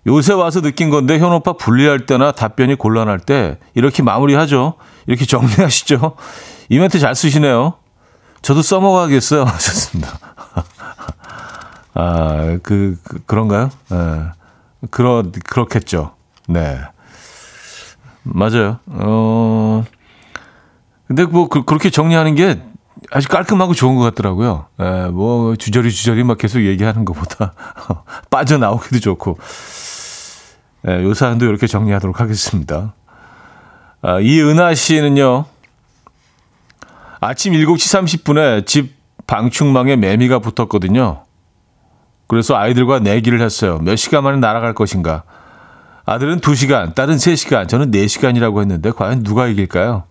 요새 0.07 0.33
와서 0.33 0.61
느낀 0.61 0.91
건데 0.91 1.19
현 1.19 1.33
오빠 1.33 1.53
분리할 1.53 2.07
때나 2.07 2.33
답변이 2.33 2.75
곤란할 2.75 3.21
때 3.21 3.59
이렇게 3.75 4.03
마무리하죠. 4.03 4.75
이렇게 5.07 5.27
정리하시죠. 5.27 6.17
이 6.71 6.79
멘트 6.79 6.99
잘 6.99 7.15
쓰시네요. 7.15 7.75
저도 8.43 8.63
써먹어야겠어요. 8.63 9.45
하셨습니다. 9.45 10.19
아, 11.94 12.59
그, 12.62 12.98
그 13.03 13.24
그런가요? 13.26 13.70
네. 13.90 13.96
그러, 14.90 15.22
그렇겠죠. 15.44 16.14
네. 16.48 16.79
맞아요. 18.22 18.79
어, 18.87 19.85
근데 21.07 21.24
뭐, 21.24 21.48
그, 21.48 21.64
그렇게 21.64 21.90
정리하는 21.90 22.35
게 22.35 22.61
아주 23.11 23.29
깔끔하고 23.29 23.74
좋은 23.74 23.96
것 23.96 24.03
같더라고요. 24.03 24.66
예, 24.81 25.09
뭐, 25.11 25.57
주저리 25.57 25.90
주저리 25.90 26.22
막 26.22 26.38
계속 26.38 26.61
얘기하는 26.61 27.05
것보다 27.05 27.55
빠져나오기도 28.31 29.00
좋고. 29.00 29.38
예, 30.88 31.03
요 31.03 31.14
사연도 31.14 31.46
이렇게 31.46 31.66
정리하도록 31.66 32.20
하겠습니다. 32.20 32.94
아, 34.03 34.18
이은하 34.20 34.74
씨는요, 34.74 35.44
아침 37.20 37.53
7시 37.53 38.20
30분에 38.22 38.66
집 38.66 38.94
방충망에 39.26 39.96
매미가 39.96 40.38
붙었거든요. 40.38 41.24
그래서 42.31 42.55
아이들과 42.55 43.01
내기를 43.01 43.43
했어요. 43.43 43.81
몇 43.83 43.97
시간 43.97 44.23
만에 44.23 44.38
날아갈 44.38 44.73
것인가. 44.73 45.25
아들은 46.05 46.38
2시간, 46.38 46.95
딸은 46.95 47.16
3시간, 47.16 47.69
저는 47.69 47.90
4시간이라고 47.90 48.61
했는데 48.61 48.93
과연 48.93 49.25
누가 49.25 49.49
이길까요? 49.49 50.05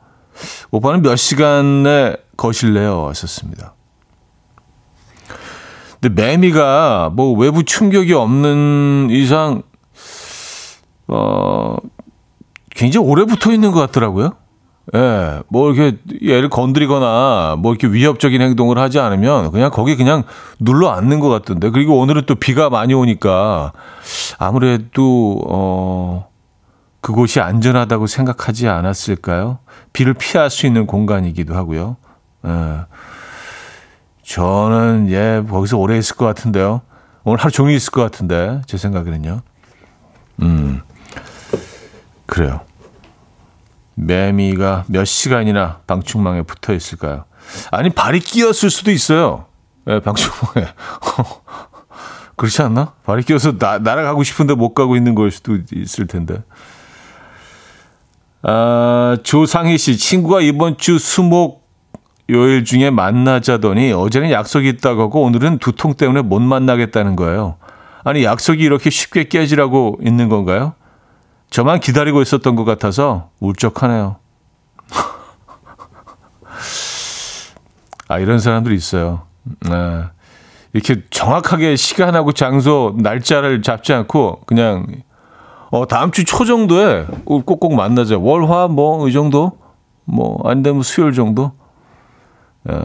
오빠는 0.69 1.01
몇 1.01 1.15
시간에 1.15 2.17
거실래요? 2.35 3.07
하셨습니다. 3.07 3.73
근데 6.01 6.21
매미가 6.21 7.11
뭐 7.13 7.31
외부 7.37 7.63
충격이 7.63 8.11
없는 8.11 9.07
이상 9.11 9.61
어, 11.07 11.77
굉장히 12.71 13.07
오래 13.07 13.23
붙어 13.23 13.53
있는 13.53 13.71
것 13.71 13.79
같더라고요. 13.79 14.33
예, 14.95 15.41
뭐 15.49 15.71
이렇게 15.71 15.97
얘를 16.23 16.49
건드리거나 16.49 17.57
뭐 17.59 17.73
이렇게 17.73 17.87
위협적인 17.87 18.41
행동을 18.41 18.79
하지 18.79 18.99
않으면 18.99 19.51
그냥 19.51 19.69
거기 19.69 19.95
그냥 19.95 20.23
눌러 20.59 20.89
앉는 20.89 21.19
것 21.19 21.29
같던데. 21.29 21.69
그리고 21.69 21.99
오늘은 21.99 22.23
또 22.25 22.35
비가 22.35 22.69
많이 22.69 22.93
오니까 22.93 23.71
아무래도, 24.39 25.41
어, 25.47 26.29
그곳이 27.01 27.39
안전하다고 27.39 28.07
생각하지 28.07 28.67
않았을까요? 28.67 29.59
비를 29.93 30.13
피할 30.13 30.49
수 30.49 30.65
있는 30.65 30.85
공간이기도 30.85 31.55
하고요. 31.55 31.97
예. 32.47 32.79
저는 34.23 35.07
예, 35.09 35.43
거기서 35.47 35.77
오래 35.77 35.97
있을 35.97 36.15
것 36.15 36.25
같은데요. 36.25 36.81
오늘 37.23 37.39
하루 37.39 37.51
종일 37.51 37.75
있을 37.75 37.91
것 37.91 38.01
같은데, 38.01 38.61
제 38.65 38.77
생각에는요. 38.77 39.41
음. 40.41 40.81
그래요. 42.25 42.61
매미가 43.99 44.85
몇 44.87 45.05
시간이나 45.05 45.81
방충망에 45.85 46.43
붙어 46.43 46.73
있을까요? 46.73 47.25
아니, 47.71 47.89
발이 47.89 48.19
끼었을 48.21 48.69
수도 48.69 48.91
있어요. 48.91 49.45
네, 49.85 49.99
방충망에. 49.99 50.67
그렇지 52.35 52.61
않나? 52.61 52.93
발이 53.05 53.23
끼어서 53.23 53.57
나, 53.57 53.79
날아가고 53.79 54.23
싶은데 54.23 54.53
못 54.53 54.73
가고 54.73 54.95
있는 54.95 55.15
걸 55.15 55.31
수도 55.31 55.57
있을 55.73 56.07
텐데. 56.07 56.41
아, 58.41 59.17
조상희 59.23 59.77
씨, 59.77 59.97
친구가 59.97 60.41
이번 60.41 60.77
주 60.77 60.97
수목 60.97 61.67
요일 62.29 62.63
중에 62.63 62.91
만나자더니 62.91 63.91
어제는 63.91 64.31
약속이 64.31 64.69
있다고 64.69 65.01
하고 65.01 65.23
오늘은 65.23 65.57
두통 65.57 65.95
때문에 65.95 66.21
못 66.21 66.39
만나겠다는 66.39 67.17
거예요. 67.17 67.57
아니, 68.05 68.23
약속이 68.23 68.63
이렇게 68.63 68.89
쉽게 68.89 69.25
깨지라고 69.25 69.99
있는 70.01 70.29
건가요? 70.29 70.75
저만 71.49 71.79
기다리고 71.79 72.21
있었던 72.21 72.55
것 72.55 72.65
같아서 72.65 73.29
울적하네요. 73.39 74.17
아, 78.07 78.19
이런 78.19 78.39
사람들이 78.39 78.75
있어요. 78.75 79.23
네. 79.61 80.03
이렇게 80.73 81.03
정확하게 81.09 81.75
시간하고 81.75 82.31
장소, 82.33 82.93
날짜를 82.97 83.61
잡지 83.63 83.93
않고 83.93 84.41
그냥 84.45 84.85
어, 85.71 85.87
다음 85.87 86.11
주 86.11 86.23
초 86.25 86.45
정도에 86.45 87.05
꼭꼭 87.25 87.73
만나자. 87.75 88.17
월화 88.17 88.67
뭐 88.67 89.07
이 89.07 89.13
정도? 89.13 89.57
뭐 90.05 90.39
안 90.49 90.61
되면 90.63 90.81
수요일 90.83 91.13
정도? 91.13 91.53
예. 92.69 92.79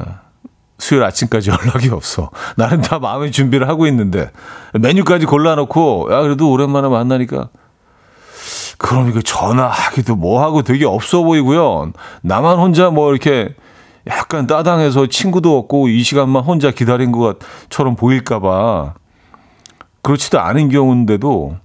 수요일 0.79 1.05
아침까지 1.05 1.50
연락이 1.50 1.88
없어. 1.90 2.31
나는 2.57 2.81
다 2.81 2.98
마음의 2.98 3.33
준비를 3.33 3.68
하고 3.68 3.87
있는데 3.87 4.31
메뉴까지 4.74 5.27
골라놓고 5.27 6.09
야 6.12 6.22
그래도 6.22 6.50
오랜만에 6.50 6.88
만나니까 6.88 7.48
그럼 8.78 9.08
이거 9.08 9.20
전화하기도 9.22 10.16
뭐하고 10.16 10.62
되게 10.62 10.84
없어 10.84 11.22
보이고요. 11.22 11.92
나만 12.22 12.58
혼자 12.58 12.90
뭐 12.90 13.10
이렇게 13.10 13.54
약간 14.06 14.46
따당해서 14.46 15.06
친구도 15.06 15.56
없고 15.58 15.88
이 15.88 16.02
시간만 16.02 16.42
혼자 16.44 16.70
기다린 16.70 17.12
것처럼 17.12 17.96
보일까봐 17.96 18.94
그렇지도 20.02 20.40
않은 20.40 20.68
경우인데도 20.68 21.56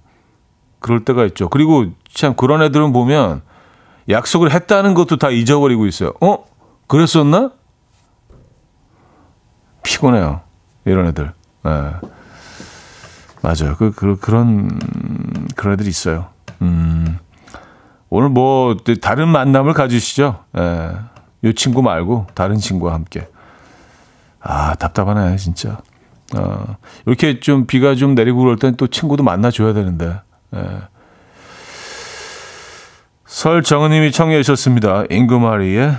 그럴 0.78 1.04
때가 1.04 1.26
있죠. 1.26 1.48
그리고 1.48 1.86
참 2.12 2.34
그런 2.34 2.62
애들은 2.62 2.92
보면 2.92 3.42
약속을 4.08 4.50
했다는 4.50 4.94
것도 4.94 5.16
다 5.16 5.30
잊어버리고 5.30 5.86
있어요. 5.86 6.14
어? 6.20 6.44
그랬었나? 6.86 7.52
피곤해요. 9.82 10.40
이런 10.86 11.06
애들. 11.08 11.32
네. 11.64 11.70
맞아요. 13.42 13.76
그, 13.78 13.92
그, 13.92 14.16
그런, 14.18 14.78
그런 15.54 15.74
애들이 15.74 15.88
있어요. 15.88 16.28
음, 16.62 17.18
오늘 18.08 18.28
뭐 18.28 18.76
다른 19.00 19.28
만남을 19.28 19.72
가지시죠. 19.72 20.44
예. 20.58 20.92
이 21.42 21.54
친구 21.54 21.82
말고 21.82 22.26
다른 22.34 22.56
친구와 22.56 22.94
함께. 22.94 23.28
아 24.40 24.74
답답하네 24.74 25.36
진짜. 25.36 25.78
어, 26.36 26.76
이렇게 27.06 27.40
좀 27.40 27.66
비가 27.66 27.94
좀 27.94 28.14
내리고 28.14 28.40
그럴 28.40 28.56
땐 28.56 28.76
또 28.76 28.86
친구도 28.86 29.22
만나줘야 29.22 29.72
되는데. 29.72 30.20
예. 30.54 30.60
설정은님이 33.26 34.10
청해 34.10 34.42
주셨습니다. 34.42 35.04
잉그마리의 35.08 35.96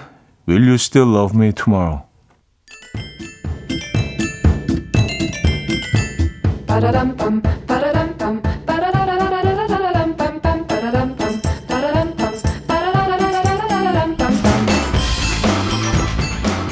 Will 0.50 0.64
You 0.64 0.74
Still 0.74 1.16
Love 1.16 1.40
Me 1.42 1.54
Tomorrow. 1.54 2.02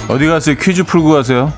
어디 0.09 0.25
가세요? 0.25 0.55
퀴즈 0.59 0.83
풀고 0.83 1.11
가세요. 1.11 1.53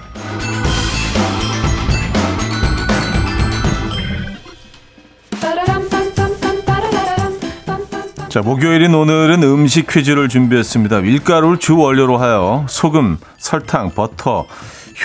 자, 8.28 8.42
목요일인 8.42 8.94
오늘은 8.94 9.44
음식 9.44 9.88
퀴즈를 9.88 10.28
준비했습니다. 10.28 11.00
밀가루를 11.00 11.60
주 11.60 11.78
원료로 11.78 12.18
하여 12.18 12.66
소금, 12.68 13.18
설탕, 13.38 13.92
버터, 13.92 14.46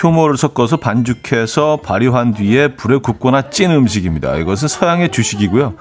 효모를 0.03 0.35
섞어서 0.35 0.77
반죽해서 0.77 1.79
발효한 1.83 2.33
뒤에 2.33 2.75
불에 2.75 2.97
굽거나 2.97 3.49
찐 3.49 3.71
음식입니다. 3.71 4.35
이것은 4.35 4.67
서양의 4.67 5.11
주식이고요. 5.11 5.73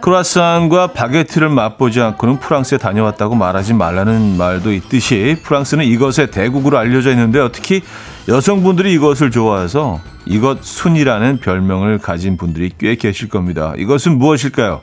크루아상과 0.00 0.88
바게트를 0.88 1.48
맛보지 1.48 2.00
않고는 2.00 2.38
프랑스에 2.38 2.78
다녀왔다고 2.78 3.34
말하지 3.34 3.74
말라는 3.74 4.36
말도 4.36 4.72
있듯이 4.72 5.36
프랑스는 5.42 5.84
이것의 5.84 6.30
대국으로 6.30 6.78
알려져 6.78 7.10
있는데요. 7.10 7.50
특히 7.50 7.82
여성분들이 8.28 8.92
이것을 8.94 9.30
좋아해서 9.30 10.00
이것 10.26 10.64
순이라는 10.64 11.38
별명을 11.38 11.98
가진 11.98 12.36
분들이 12.36 12.70
꽤 12.76 12.96
계실 12.96 13.28
겁니다. 13.28 13.74
이것은 13.76 14.18
무엇일까요? 14.18 14.82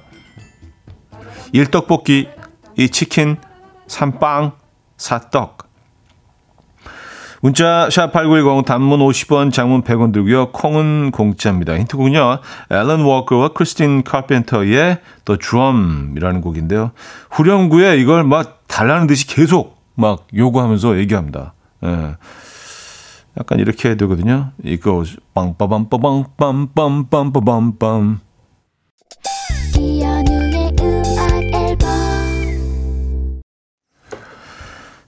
1떡볶이, 1.54 2.28
2 2.78 2.90
치킨, 2.90 3.38
3빵, 3.88 4.54
4떡. 4.98 5.63
문자 7.44 7.90
샵8910 7.90 8.64
단문 8.64 9.02
50원 9.02 9.52
장문 9.52 9.82
100원 9.82 10.14
들고요. 10.14 10.54
콩은 10.54 11.12
공짜입니다. 11.12 11.78
힌트곡은요. 11.78 12.40
앨런 12.72 13.02
워커와 13.02 13.50
크리스틴 13.50 14.04
카펜터의 14.04 15.00
The 15.26 15.40
Drum이라는 15.40 16.40
곡인데요. 16.40 16.92
후렴구에 17.32 17.98
이걸 17.98 18.24
막 18.24 18.66
달라는 18.68 19.08
듯이 19.08 19.28
계속 19.28 19.84
막 19.96 20.26
요구하면서 20.34 20.98
얘기합니다. 21.00 21.54
예. 21.84 22.16
약간 23.38 23.60
이렇게 23.60 23.98
되거든요. 23.98 24.52
이거 24.64 25.04
빵빠밤빠밤빰빰빰빰빰 25.34 28.20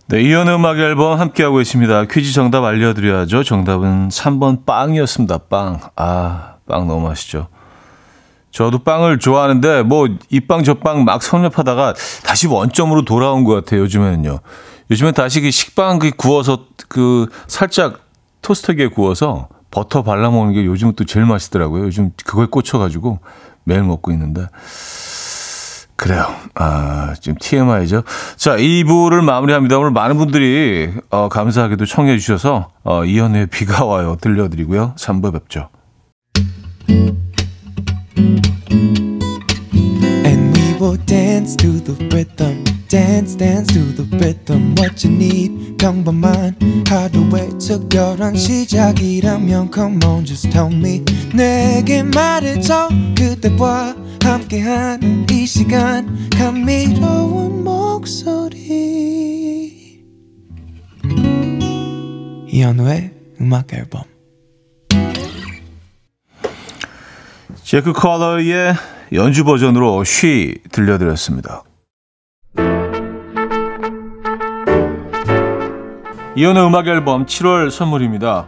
네, 0.07 0.21
이연의 0.21 0.55
음악 0.55 0.77
앨범 0.77 1.19
함께하고 1.19 1.61
있습니다. 1.61 2.05
퀴즈 2.05 2.31
정답 2.33 2.63
알려드려야죠. 2.63 3.43
정답은 3.43 4.09
3번 4.09 4.65
빵이었습니다. 4.65 5.39
빵. 5.49 5.79
아, 5.95 6.55
빵 6.67 6.87
너무 6.87 7.07
맛있죠. 7.07 7.47
저도 8.51 8.79
빵을 8.79 9.19
좋아하는데 9.19 9.83
뭐 9.83 10.07
이 10.29 10.39
빵 10.47 10.63
저 10.63 10.75
빵 10.75 11.03
막 11.03 11.21
섭렵하다가 11.23 11.95
다시 12.23 12.47
원점으로 12.47 13.03
돌아온 13.03 13.43
것 13.43 13.53
같아요. 13.55 13.81
요즘에는요. 13.81 14.39
요즘엔 14.91 15.13
다시 15.15 15.41
그 15.41 15.49
식빵 15.51 15.99
그 15.99 16.11
구워서 16.11 16.65
그 16.87 17.27
살짝 17.47 18.01
토스트기에 18.43 18.87
구워서 18.89 19.49
버터 19.71 20.03
발라 20.03 20.29
먹는 20.29 20.53
게 20.53 20.65
요즘 20.65 20.93
또 20.93 21.03
제일 21.03 21.25
맛있더라고요. 21.25 21.85
요즘 21.85 22.11
그거에 22.23 22.45
꽂혀가지고 22.45 23.19
매일 23.63 23.81
먹고 23.83 24.11
있는데. 24.11 24.47
그래요. 26.05 26.27
아, 26.53 27.15
지금 27.19 27.35
TMI죠. 27.41 28.03
자, 28.35 28.55
2부를 28.57 29.23
마무리합니다. 29.23 29.79
오늘 29.79 29.89
많은 29.89 30.17
분들이, 30.17 30.91
어, 31.09 31.29
감사하게도 31.29 31.87
청해 31.87 32.19
주셔서, 32.19 32.69
어, 32.83 33.03
이연의 33.03 33.47
비가 33.47 33.85
와요. 33.85 34.15
들려드리고요. 34.21 34.93
3부 34.99 35.33
뵙죠. 35.33 35.69
Dance 41.07 41.57
to 41.57 41.83
the 41.83 42.07
rhythm. 42.09 42.63
dance 42.87 43.35
dance 43.35 43.67
to 43.73 43.81
the 43.95 44.05
rhythm 44.17 44.75
what 44.77 45.03
you 45.03 45.13
need 45.13 45.75
평범한 45.77 46.55
하루의 46.87 47.49
특별한 47.59 48.35
시작이라면 48.35 49.71
come 49.73 49.99
on 50.05 50.23
just 50.23 50.49
tell 50.49 50.71
me 50.71 51.03
내게 51.33 52.03
말해줘 52.03 52.89
그대와 53.17 54.04
함께한 54.25 55.27
이 55.31 55.45
시간 55.45 56.29
감미로운 56.31 57.63
목소리 57.63 58.85
이현우의 62.47 63.11
음악 63.39 63.71
앨범 63.73 64.01
제크 67.61 67.93
컬러의 67.93 68.73
연주 69.13 69.43
버전으로 69.43 70.03
쉬 70.03 70.57
들려드렸습니다. 70.71 71.63
이혼의 76.35 76.65
음악 76.65 76.87
앨범 76.87 77.25
7월 77.25 77.69
선물입니다. 77.69 78.47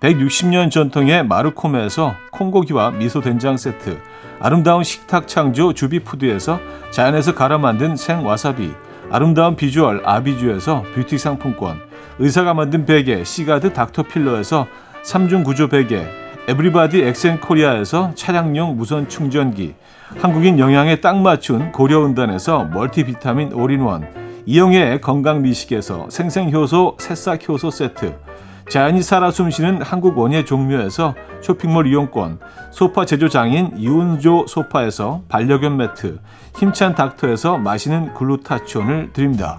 160년 0.00 0.70
전통의 0.70 1.26
마르코메에서 1.26 2.14
콩고기와 2.32 2.92
미소 2.92 3.20
된장 3.20 3.56
세트 3.58 3.98
아름다운 4.40 4.82
식탁 4.82 5.28
창조 5.28 5.74
주비푸드에서 5.74 6.58
자연에서 6.90 7.34
갈아 7.34 7.58
만든 7.58 7.96
생와사비 7.96 8.72
아름다운 9.10 9.56
비주얼 9.56 10.02
아비주에서 10.04 10.84
뷰티 10.94 11.18
상품권 11.18 11.78
의사가 12.18 12.54
만든 12.54 12.86
베개 12.86 13.24
시가드 13.24 13.74
닥터필러에서 13.74 14.66
3중 15.04 15.44
구조 15.44 15.68
베개 15.68 16.06
에브리바디 16.48 17.02
엑센코리아에서 17.02 18.12
차량용 18.14 18.76
무선 18.76 19.08
충전기 19.08 19.74
한국인 20.18 20.58
영양에 20.58 21.00
딱 21.00 21.18
맞춘 21.18 21.72
고려은단에서 21.72 22.64
멀티비타민 22.72 23.52
올인원 23.52 24.08
이영애의 24.46 25.02
건강미식에서 25.02 26.08
생생효소 26.08 26.96
새싹효소 26.98 27.70
세트 27.70 28.29
자연이 28.70 29.02
살아 29.02 29.32
숨쉬는 29.32 29.82
한국 29.82 30.16
원예 30.16 30.44
종묘에서 30.44 31.16
쇼핑몰 31.40 31.88
이용권 31.88 32.38
소파 32.70 33.04
제조장인 33.04 33.72
이운조 33.76 34.46
소파에서 34.46 35.24
반려견 35.28 35.76
매트 35.76 36.20
힘찬 36.54 36.94
닥터에서 36.94 37.58
마시는 37.58 38.14
글루타치온을 38.14 39.12
드립니다. 39.12 39.58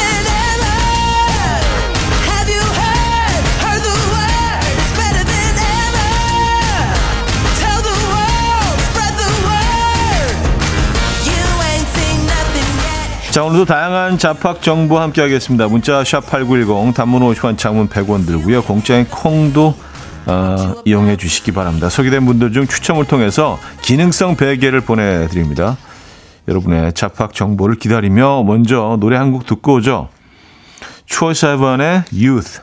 자, 13.31 13.43
오늘도 13.45 13.63
다양한 13.65 14.17
잡학 14.17 14.61
정보 14.61 14.99
함께 14.99 15.21
하겠습니다. 15.21 15.67
문자 15.69 16.03
샵 16.03 16.25
8910 16.29 16.93
단문 16.93 17.21
50원 17.21 17.57
장문 17.57 17.87
100원 17.87 18.25
들고요. 18.25 18.61
공짜인 18.63 19.05
콩도 19.05 19.73
어, 20.25 20.75
이용해 20.83 21.15
주시기 21.15 21.51
바랍니다. 21.53 21.89
소개된 21.89 22.25
분들 22.25 22.51
중 22.51 22.67
추첨을 22.67 23.05
통해서 23.05 23.57
기능성 23.81 24.35
베개를 24.35 24.81
보내드립니다. 24.81 25.77
여러분의 26.49 26.91
잡학 26.93 27.33
정보를 27.33 27.75
기다리며 27.75 28.43
먼저 28.43 28.97
노래 28.99 29.15
한 29.15 29.31
곡 29.31 29.45
듣고 29.45 29.75
오죠. 29.75 30.09
추어 31.05 31.33
사이번의 31.33 32.03
Youth. 32.11 32.59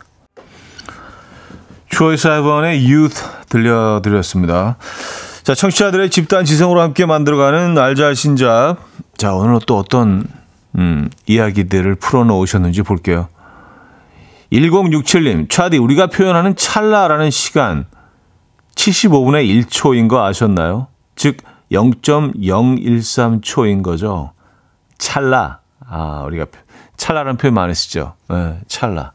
추어 1.89 2.15
사이번의 2.15 2.85
Youth 2.93 3.23
들려드렸습니다. 3.49 4.77
자, 5.45 5.55
청취자들의 5.55 6.11
집단 6.11 6.45
지성으로 6.45 6.83
함께 6.83 7.07
만들어가는 7.07 7.79
알잘신잡. 7.79 8.77
자, 9.17 9.33
오늘은 9.33 9.61
또 9.67 9.79
어떤 9.79 10.27
음, 10.77 11.09
이야기들을 11.27 11.95
풀어놓으셨는지 11.97 12.83
볼게요. 12.83 13.29
1067님, 14.53 15.51
차디, 15.51 15.79
우리가 15.79 16.09
표현하는 16.09 16.55
찰나라는 16.57 17.31
시간 17.31 17.87
75분의 18.75 19.65
1초인 19.67 20.09
거 20.09 20.25
아셨나요? 20.25 20.89
즉, 21.17 21.39
0.013초인 21.73 23.83
거죠. 23.83 24.33
찰나. 24.97 25.61
아, 25.87 26.23
우리가 26.27 26.47
찰나라는 26.97 27.37
표현 27.37 27.53
많이 27.55 27.75
쓰죠. 27.75 28.15
네, 28.29 28.59
찰나. 28.69 29.13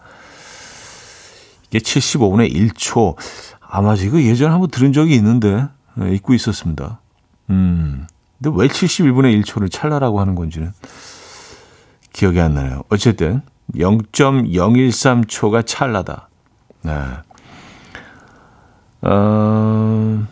이게 1.70 1.80
75분의 1.80 2.54
1초. 2.54 3.16
아마 3.62 3.96
이거 3.96 4.22
예전에 4.22 4.52
한번 4.52 4.70
들은 4.70 4.94
적이 4.94 5.16
있는데, 5.16 5.66
네, 5.96 6.14
잊고 6.14 6.36
있었습니다. 6.36 7.00
음. 7.50 8.06
근데 8.42 8.56
왜 8.56 8.68
71분의 8.68 9.42
1초를 9.42 9.72
찰나라고 9.72 10.20
하는 10.20 10.36
건지는. 10.36 10.72
기억이 12.14 12.40
안 12.40 12.54
나요. 12.54 12.84
어쨌든 12.90 13.42
0.013초가 13.76 15.66
찰나다. 15.66 16.30
네. 16.84 16.94
어, 19.02 20.26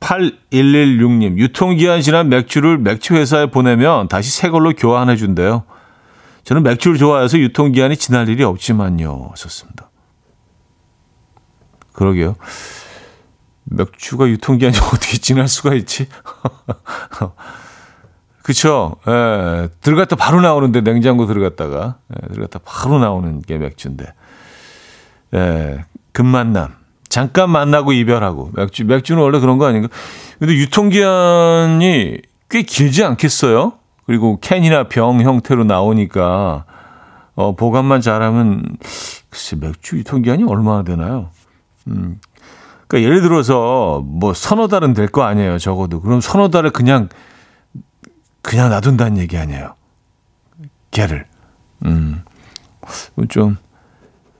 8116님, 0.00 1.38
유통기한 1.38 2.00
지난 2.00 2.28
맥주를 2.28 2.78
맥주회사에 2.78 3.46
보내면 3.46 4.08
다시 4.08 4.30
새 4.30 4.50
걸로 4.50 4.72
교환해 4.72 5.16
준대요. 5.16 5.64
저는 6.44 6.64
맥주를 6.64 6.98
좋아해서 6.98 7.38
유통기한이 7.38 7.96
지날 7.96 8.28
일이 8.28 8.42
없지만요. 8.42 9.32
썼습니다. 9.36 9.90
그러게요. 11.92 12.34
맥주가 13.64 14.26
유통기한이 14.28 14.76
어떻게 14.92 15.18
지날 15.18 15.46
수가 15.46 15.74
있지? 15.74 16.08
그쵸? 18.42 18.96
예, 19.06 19.68
들어갔다 19.80 20.16
바로 20.16 20.40
나오는데, 20.40 20.80
냉장고 20.80 21.26
들어갔다가, 21.26 21.96
예, 22.12 22.28
들어갔다 22.28 22.60
바로 22.64 22.98
나오는 22.98 23.40
게 23.40 23.58
맥주인데. 23.58 24.12
예, 25.34 25.84
금만남. 26.12 26.74
잠깐 27.08 27.50
만나고 27.50 27.92
이별하고. 27.92 28.50
맥주, 28.54 28.84
맥주는 28.84 29.22
원래 29.22 29.38
그런 29.38 29.58
거 29.58 29.66
아닌가? 29.66 29.88
근데 30.38 30.54
유통기한이 30.54 32.18
꽤 32.48 32.62
길지 32.62 33.04
않겠어요? 33.04 33.74
그리고 34.06 34.38
캔이나 34.40 34.84
병 34.88 35.20
형태로 35.20 35.64
나오니까, 35.64 36.64
어, 37.34 37.54
보관만 37.54 38.00
잘하면, 38.00 38.64
글쎄, 39.30 39.56
맥주 39.60 39.96
유통기한이 39.98 40.44
얼마나 40.44 40.82
되나요? 40.82 41.30
음. 41.86 42.18
그러니까 42.88 43.08
예를 43.08 43.22
들어서, 43.22 44.02
뭐, 44.04 44.34
서너 44.34 44.68
달은 44.68 44.92
될 44.94 45.08
거 45.08 45.22
아니에요, 45.22 45.58
적어도. 45.58 46.00
그럼 46.00 46.20
서너 46.20 46.48
달을 46.48 46.70
그냥, 46.70 47.08
그냥 48.42 48.70
놔둔다는 48.70 49.18
얘기 49.18 49.38
아니에요. 49.38 49.74
개를. 50.90 51.26
음. 51.84 52.22
좀, 53.28 53.56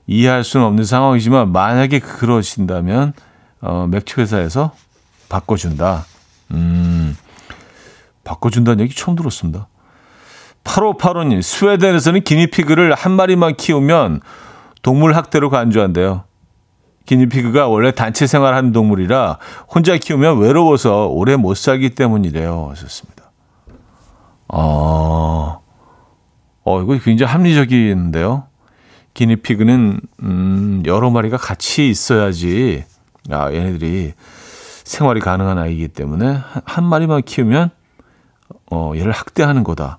이해할 0.05 0.43
수는 0.43 0.65
없는 0.65 0.83
상황이지만, 0.83 1.51
만약에 1.51 1.99
그러신다면, 1.99 3.13
어, 3.61 3.87
맥주 3.89 4.19
회사에서 4.19 4.75
바꿔준다. 5.29 6.05
음. 6.51 7.17
바꿔준다는 8.23 8.83
얘기 8.83 8.95
처음 8.95 9.15
들었습니다. 9.15 9.67
8585님, 10.63 11.41
스웨덴에서는 11.41 12.21
기니피그를 12.23 12.93
한 12.93 13.13
마리만 13.13 13.55
키우면 13.55 14.21
동물 14.81 15.15
학대로 15.15 15.49
간주한대요. 15.49 16.23
기니피그가 17.05 17.67
원래 17.67 17.91
단체 17.91 18.27
생활하는 18.27 18.71
동물이라 18.71 19.37
혼자 19.67 19.97
키우면 19.97 20.39
외로워서 20.39 21.07
오래 21.07 21.35
못 21.35 21.55
살기 21.55 21.95
때문이래요. 21.95 22.67
하셨습니다. 22.71 23.22
어, 24.55 25.63
어, 26.63 26.81
이거 26.83 26.95
굉장히 27.03 27.31
합리적인데요. 27.31 28.45
기니피그는, 29.15 29.99
음, 30.21 30.83
여러 30.85 31.09
마리가 31.09 31.37
같이 31.37 31.89
있어야지, 31.89 32.83
아, 33.31 33.51
얘네들이 33.51 34.13
생활이 34.83 35.21
가능한 35.21 35.57
아이기 35.57 35.87
때문에 35.87 36.25
한, 36.27 36.61
한 36.65 36.83
마리만 36.85 37.23
키우면, 37.23 37.71
어, 38.71 38.91
얘를 38.95 39.11
학대하는 39.11 39.63
거다. 39.63 39.97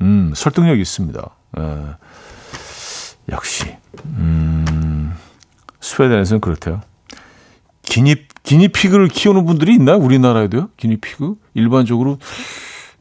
음, 0.00 0.32
설득력 0.34 0.80
있습니다. 0.80 1.30
예. 1.58 1.86
역시, 3.30 3.76
음, 4.06 5.14
스웨덴에서는 5.80 6.40
그렇대요. 6.40 6.80
기니, 7.82 8.16
기니피그를 8.42 9.06
키우는 9.06 9.46
분들이 9.46 9.74
있나요? 9.74 9.98
우리나라에도요? 9.98 10.70
기니피그? 10.76 11.36
일반적으로, 11.54 12.18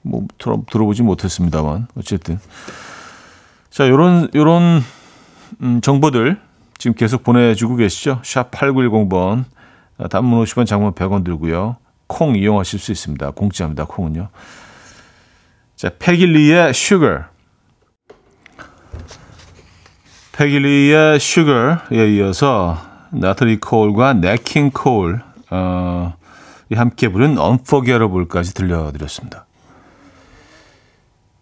뭐, 0.04 0.26
들어, 0.38 0.62
들어보지 0.70 1.02
못했습니다만. 1.04 1.88
어쨌든. 1.96 2.40
자, 3.70 3.88
요런, 3.88 4.30
요런, 4.36 4.84
음, 5.62 5.82
정보들 5.82 6.40
지금 6.78 6.96
계속 6.96 7.24
보내주고 7.24 7.76
계시죠? 7.76 8.22
샵 8.24 8.52
8910번. 8.52 9.46
단문 10.10 10.44
50원, 10.44 10.66
장문 10.66 10.94
100원 10.94 11.24
들고요. 11.24 11.78
콩 12.08 12.36
이용하실 12.36 12.80
수 12.80 12.92
있습니다. 12.92 13.32
공짜입니다, 13.32 13.86
콩은요. 13.86 14.30
자, 15.76 15.92
패길리의 15.98 16.70
Sugar. 16.70 17.24
패길리의 20.34 21.16
Sugar에 21.16 22.14
이어서 22.14 22.78
나트리 23.12 23.60
콜과 23.60 24.14
네킹 24.14 24.72
콜 24.72 25.22
어, 25.52 26.16
함께 26.74 27.08
부른 27.08 27.38
Unforgettable까지 27.38 28.54
들려드렸습니다. 28.54 29.46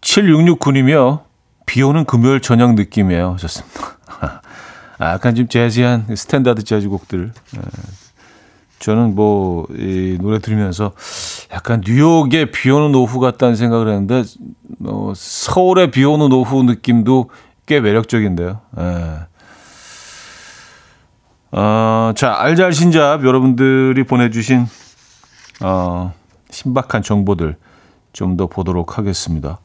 7669님이요. 0.02 1.22
비 1.66 1.82
오는 1.82 2.04
금요일 2.04 2.40
저녁 2.40 2.74
느낌이에요. 2.74 3.32
하셨습니다. 3.32 3.98
아, 4.98 5.12
약간 5.14 5.34
좀 5.34 5.48
재즈한 5.48 6.14
스탠다드 6.14 6.64
재즈 6.64 6.88
곡들. 6.88 7.32
저는 8.78 9.14
뭐, 9.14 9.66
이 9.70 10.18
노래 10.20 10.40
들으면서 10.40 10.92
약간 11.52 11.82
뉴욕에 11.86 12.50
비 12.50 12.68
오는 12.70 12.94
오후 12.94 13.20
같다는 13.20 13.54
생각을 13.54 13.88
했는데, 13.88 14.24
어, 14.84 15.12
서울에 15.14 15.90
비 15.90 16.04
오는 16.04 16.32
오후 16.32 16.64
느낌도 16.64 17.30
꽤 17.66 17.80
매력적인데요. 17.80 18.60
예. 18.78 19.18
어, 21.52 22.12
자, 22.16 22.34
알잘신잡 22.40 23.24
여러분들이 23.24 24.02
보내주신, 24.04 24.66
어, 25.60 26.12
신박한 26.50 27.02
정보들 27.02 27.56
좀 28.12 28.36
더 28.36 28.46
보도록 28.46 28.98
하겠습니다. 28.98 29.58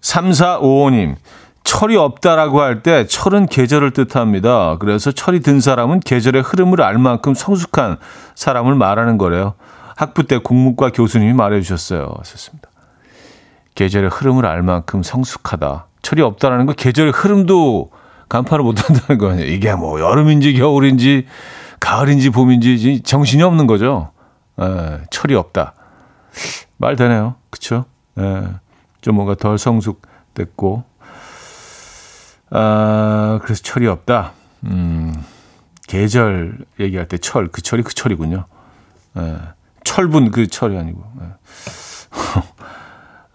3455님, 0.00 1.16
철이 1.64 1.96
없다라고 1.96 2.60
할 2.62 2.82
때 2.82 3.06
철은 3.06 3.46
계절을 3.46 3.90
뜻합니다. 3.90 4.76
그래서 4.78 5.12
철이 5.12 5.40
든 5.40 5.60
사람은 5.60 6.00
계절의 6.00 6.42
흐름을 6.42 6.80
알 6.80 6.98
만큼 6.98 7.34
성숙한 7.34 7.98
사람을 8.34 8.74
말하는 8.74 9.18
거래요. 9.18 9.54
학부 9.96 10.24
때 10.24 10.38
국문과 10.38 10.90
교수님이 10.90 11.32
말해주셨어요. 11.34 12.08
썼습니다. 12.22 12.68
계절의 13.74 14.10
흐름을 14.10 14.46
알 14.46 14.62
만큼 14.62 15.02
성숙하다. 15.02 15.86
철이 16.02 16.22
없다라는 16.22 16.66
거 16.66 16.72
계절의 16.72 17.12
흐름도 17.12 17.90
간파를 18.28 18.64
못한다는 18.64 19.18
거 19.18 19.30
아니에요. 19.30 19.46
이게 19.50 19.74
뭐 19.74 20.00
여름인지 20.00 20.54
겨울인지 20.54 21.26
가을인지 21.80 22.30
봄인지 22.30 23.02
정신이 23.02 23.42
없는 23.42 23.66
거죠. 23.66 24.10
에, 24.60 24.98
철이 25.10 25.34
없다. 25.34 25.74
말 26.76 26.96
되네요. 26.96 27.34
그쵸? 27.50 27.84
에, 28.18 28.22
좀 29.00 29.16
뭔가 29.16 29.34
덜 29.34 29.58
성숙됐고 29.58 30.84
아, 32.50 33.38
그래서 33.42 33.62
철이 33.62 33.86
없다. 33.86 34.32
음, 34.64 35.14
계절 35.86 36.58
얘기할 36.80 37.06
때 37.06 37.18
철, 37.18 37.48
그 37.48 37.62
철이 37.62 37.82
그 37.82 37.94
철이군요. 37.94 38.46
예, 39.18 39.36
철분 39.84 40.30
그 40.30 40.46
철이 40.46 40.76
아니고. 40.76 41.02
예. 41.20 41.26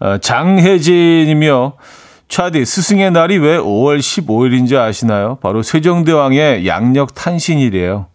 아, 0.00 0.18
장혜진이며 0.18 1.74
차디 2.28 2.64
스승의 2.64 3.12
날이 3.12 3.38
왜 3.38 3.58
5월 3.58 3.98
15일인지 3.98 4.76
아시나요? 4.76 5.36
바로 5.36 5.62
세종대왕의 5.62 6.66
양력 6.66 7.14
탄신일이에요. 7.14 8.06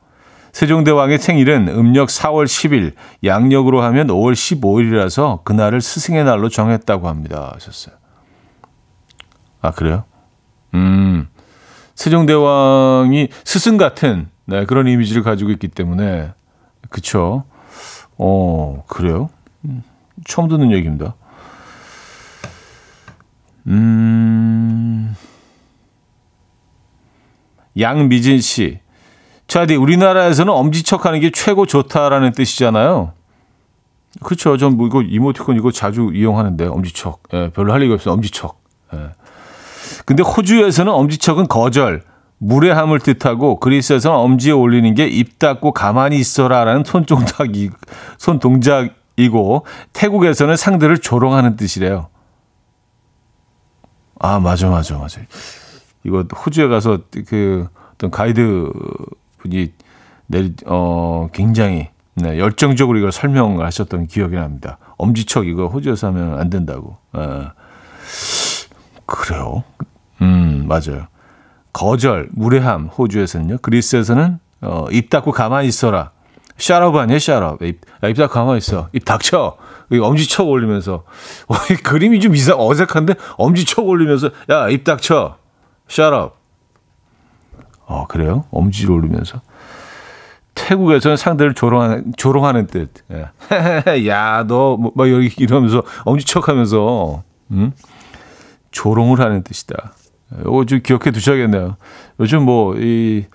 세종대왕의 0.52 1.20
생일은 1.20 1.68
음력 1.70 2.10
4월 2.10 2.46
10일, 2.46 2.94
양력으로 3.24 3.82
하면 3.82 4.08
5월 4.08 4.34
15일이라서 4.34 5.44
그날을 5.44 5.82
스승의 5.82 6.24
날로 6.24 6.50
정했다고 6.50 7.08
합니다. 7.08 7.52
하셨어요. 7.56 7.96
아, 9.62 9.72
그래요? 9.72 10.06
음, 10.74 11.28
세종대왕이 11.96 13.30
스승 13.44 13.78
같은 13.78 14.30
네, 14.46 14.66
그런 14.66 14.88
이미지를 14.88 15.22
가지고 15.22 15.52
있기 15.52 15.68
때문에 15.68 16.32
그쵸? 16.90 17.44
어 18.18 18.84
그래요? 18.88 19.30
음, 19.66 19.84
처음 20.26 20.48
듣는 20.48 20.72
얘기입니다. 20.72 21.16
음, 23.68 25.16
양미진 27.80 28.42
씨, 28.42 28.80
차디 29.50 29.76
우리나라에서는 29.76 30.54
엄지척 30.54 31.06
하는 31.06 31.20
게 31.20 31.32
최고 31.32 31.66
좋다라는 31.66 32.32
뜻이잖아요. 32.32 33.12
그렇죠. 34.24 34.56
전 34.58 34.78
뭐 34.78 34.88
이거 34.88 35.02
이모티콘 35.02 35.56
이거 35.58 35.72
자주 35.72 36.12
이용하는데 36.14 36.68
엄지척. 36.68 37.24
예, 37.34 37.50
별로 37.50 37.74
할 37.74 37.82
얘기 37.82 37.92
없어요. 37.92 38.14
엄지척. 38.14 38.62
예. 38.94 39.10
근데 40.06 40.22
호주에서는 40.24 40.92
엄지척은 40.92 41.48
거절, 41.48 42.04
무례함을 42.38 43.00
뜻하고 43.00 43.60
그리스에서는 43.60 44.16
엄지에 44.18 44.52
올리는 44.54 44.94
게 44.94 45.08
입 45.08 45.40
닫고 45.40 45.72
가만히 45.74 46.18
있어라라는 46.20 46.84
손동작이 46.86 47.72
손동작이고 48.20 49.66
태국에서는 49.94 50.56
상대를 50.58 51.00
조롱하는 51.00 51.56
뜻이래요. 51.56 52.08
아 54.20 54.40
맞아 54.40 54.70
맞아 54.70 54.98
맞아. 54.98 55.22
이거 56.04 56.24
호주에 56.46 56.68
가서 56.68 57.00
그 57.28 57.68
어떤 57.96 58.12
가이드 58.12 58.72
분이 59.50 59.74
내리 60.28 60.54
어 60.66 61.28
굉장히 61.34 61.90
네, 62.16 62.38
열정적으로 62.38 62.98
이걸 62.98 63.12
설명을 63.12 63.66
하셨던 63.66 64.08
기억이 64.08 64.36
납니다. 64.36 64.78
엄지척 64.98 65.48
이거 65.48 65.68
호주에서 65.68 66.08
하면 66.08 66.40
안 66.40 66.50
된다고. 66.50 66.98
어. 67.14 67.52
그래요? 69.06 69.64
음, 70.22 70.66
맞아요. 70.68 71.08
거절, 71.72 72.30
무례함, 72.32 72.88
호주에서는요. 72.88 73.60
그리스에서는 73.62 74.40
어, 74.62 74.88
입 74.92 75.10
닫고 75.10 75.32
가만히 75.32 75.68
있어라. 75.70 76.12
샤럽 76.58 76.96
아니에요, 76.96 77.20
샤럽. 77.20 77.62
입, 77.62 77.82
입 78.04 78.14
닫고 78.16 78.34
가만히 78.34 78.58
있어. 78.58 78.90
입 78.92 79.06
닥쳐. 79.06 79.58
엄지척 79.90 80.48
올리면서. 80.48 81.04
어, 81.48 81.56
그림이 81.84 82.20
좀 82.20 82.36
이상, 82.36 82.60
어색한데? 82.60 83.16
엄지척 83.38 83.88
올리면서, 83.88 84.32
야, 84.50 84.68
입 84.70 84.84
닥쳐. 84.84 85.38
샤럽. 85.88 86.39
어, 87.90 88.06
그래요? 88.08 88.46
엄지를 88.52 88.92
올리면서. 88.92 89.42
태국에서는 90.54 91.18
상대를 91.18 91.54
조롱하는, 91.56 92.14
조롱하는 92.18 92.68
뜻. 92.68 92.92
예. 93.12 93.28
야, 94.08 94.46
너, 94.48 94.78
뭐, 94.78 94.92
막 94.96 95.08
이러면서 95.08 95.84
엄지척 96.06 96.48
하면서, 96.50 97.24
음? 97.52 97.72
조롱을 98.72 99.20
하는 99.20 99.44
뜻이다. 99.44 99.94
이거 100.42 100.66
좀 100.66 100.82
기억해 100.84 101.10
두셔야겠네요. 101.12 101.78
요즘 102.20 102.44
뭐, 102.44 102.76
이, 102.78 103.26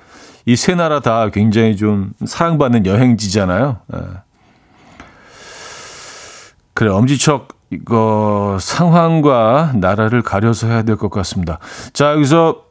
이 0.47 0.57
세 0.57 0.75
나라 0.75 1.01
다 1.01 1.31
굉장히 1.31 1.75
좀 1.77 2.13
사랑받는 2.25 2.87
여행지잖아요. 2.87 3.79
예. 3.95 3.99
그래, 6.75 6.91
엄지척, 6.91 7.49
이거, 7.71 8.59
상황과 8.61 9.73
나라를 9.77 10.23
가려서 10.23 10.69
해야 10.69 10.83
될 10.83 10.97
것 10.97 11.11
같습니다. 11.11 11.59
자, 11.93 12.13
여기서 12.13 12.63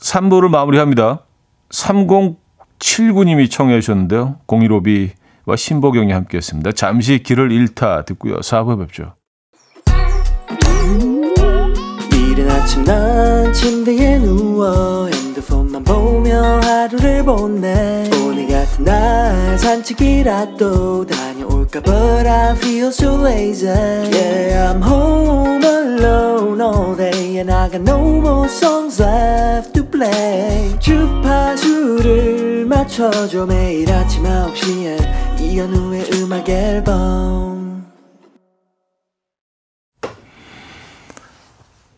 3부를 0.00 0.48
마무리합니다. 0.48 1.24
3079님이 1.70 3.50
청해 3.50 3.80
주셨는데요. 3.80 4.36
015B와 4.46 5.56
신보경이 5.56 6.12
함께 6.12 6.38
했습니다. 6.38 6.72
잠시 6.72 7.22
길을 7.22 7.52
잃다 7.52 8.04
듣고요. 8.04 8.36
4부에 8.40 8.78
뵙죠. 8.80 9.14
이른 12.12 12.50
아침 12.50 12.84
난 12.84 13.52
침대에 13.52 14.18
누워 14.18 15.08
핸드폰만 15.08 15.82
보며 15.82 16.60
하루를 16.60 17.24
보내 17.24 18.08
오늘 18.24 18.46
같은 18.48 18.84
날 18.84 19.58
산책이라도 19.58 21.06
다 21.06 21.27
녀올까? 21.68 21.82
But 21.82 22.26
I 22.26 22.54
feel 22.56 22.88
so 22.88 23.16
lazy. 23.22 23.66
Yeah 23.66 24.72
I'm 24.72 24.82
home 24.82 25.62
alone 25.62 26.60
all 26.60 26.96
day 26.96 27.38
And 27.38 27.52
I 27.52 27.68
got 27.68 27.82
no 27.82 27.98
more 28.20 28.48
songs 28.48 29.00
left 29.00 29.74
to 29.74 29.84
play. 29.84 30.78
주파수를 30.80 32.66
맞춰줘 32.66 33.46
매일 33.46 33.90
아침 33.92 34.24
9시에. 34.24 35.40
이현우의 35.40 36.10
음악 36.14 36.48
앨범. 36.48 37.58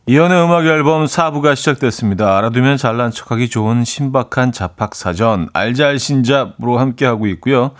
이연의 0.06 0.44
음악 0.44 0.66
앨범 0.66 1.04
4부가 1.04 1.54
시작됐습니다. 1.54 2.36
알아두면 2.36 2.78
잘난 2.78 3.12
척하기 3.12 3.48
좋은 3.48 3.84
신박한 3.84 4.50
잡학사전 4.50 5.50
알잘신잡으로 5.52 6.78
함께하고 6.78 7.28
있고요. 7.28 7.70